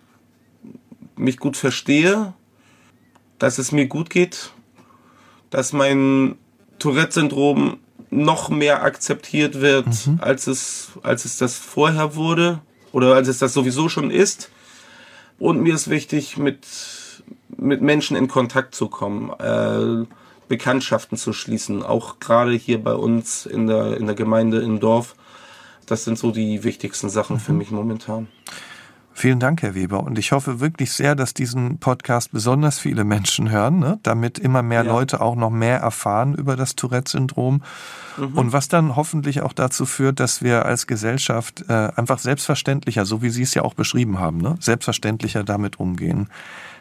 [1.16, 2.34] mich gut verstehe,
[3.38, 4.52] dass es mir gut geht,
[5.50, 6.36] dass mein
[6.80, 7.78] Tourette-Syndrom
[8.10, 10.20] noch mehr akzeptiert wird, mhm.
[10.22, 12.62] als, es, als es das vorher wurde
[12.94, 14.50] oder als es das sowieso schon ist.
[15.40, 16.66] Und mir ist wichtig, mit,
[17.58, 19.32] mit Menschen in Kontakt zu kommen.
[19.40, 20.06] Äh,
[20.48, 25.16] Bekanntschaften zu schließen, auch gerade hier bei uns in der, in der Gemeinde im Dorf.
[25.86, 27.58] Das sind so die wichtigsten Sachen für mhm.
[27.58, 28.28] mich momentan.
[29.16, 30.04] Vielen Dank, Herr Weber.
[30.04, 34.00] Und ich hoffe wirklich sehr, dass diesen Podcast besonders viele Menschen hören, ne?
[34.02, 34.92] damit immer mehr ja.
[34.92, 37.62] Leute auch noch mehr erfahren über das Tourette-Syndrom.
[38.18, 38.38] Mhm.
[38.38, 43.22] Und was dann hoffentlich auch dazu führt, dass wir als Gesellschaft äh, einfach selbstverständlicher, so
[43.22, 44.56] wie Sie es ja auch beschrieben haben, ne?
[44.60, 46.30] selbstverständlicher damit umgehen.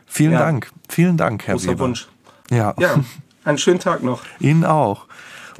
[0.06, 0.38] Vielen ja.
[0.38, 0.72] Dank.
[0.88, 1.84] Vielen Dank, Herr Großer Weber.
[1.84, 2.08] Wunsch.
[2.50, 2.74] Ja.
[2.78, 2.96] ja.
[3.44, 4.22] Einen schönen Tag noch.
[4.40, 5.06] Ihnen auch.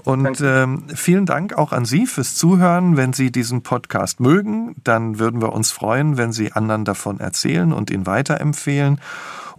[0.05, 2.96] Und ähm, vielen Dank auch an Sie fürs Zuhören.
[2.96, 7.72] Wenn Sie diesen Podcast mögen, dann würden wir uns freuen, wenn Sie anderen davon erzählen
[7.72, 9.00] und ihn weiterempfehlen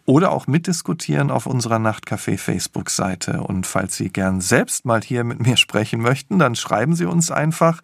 [0.06, 3.42] oder auch mitdiskutieren auf unserer Nachtcafé Facebook-Seite.
[3.42, 7.32] Und falls Sie gern selbst mal hier mit mir sprechen möchten, dann schreiben Sie uns
[7.32, 7.82] einfach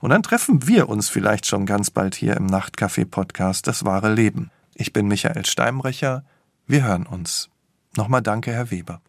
[0.00, 4.12] und dann treffen wir uns vielleicht schon ganz bald hier im Nachtcafé Podcast Das wahre
[4.12, 4.50] Leben.
[4.74, 6.24] Ich bin Michael Steinbrecher.
[6.66, 7.48] Wir hören uns.
[7.96, 9.00] Nochmal danke, Herr Weber.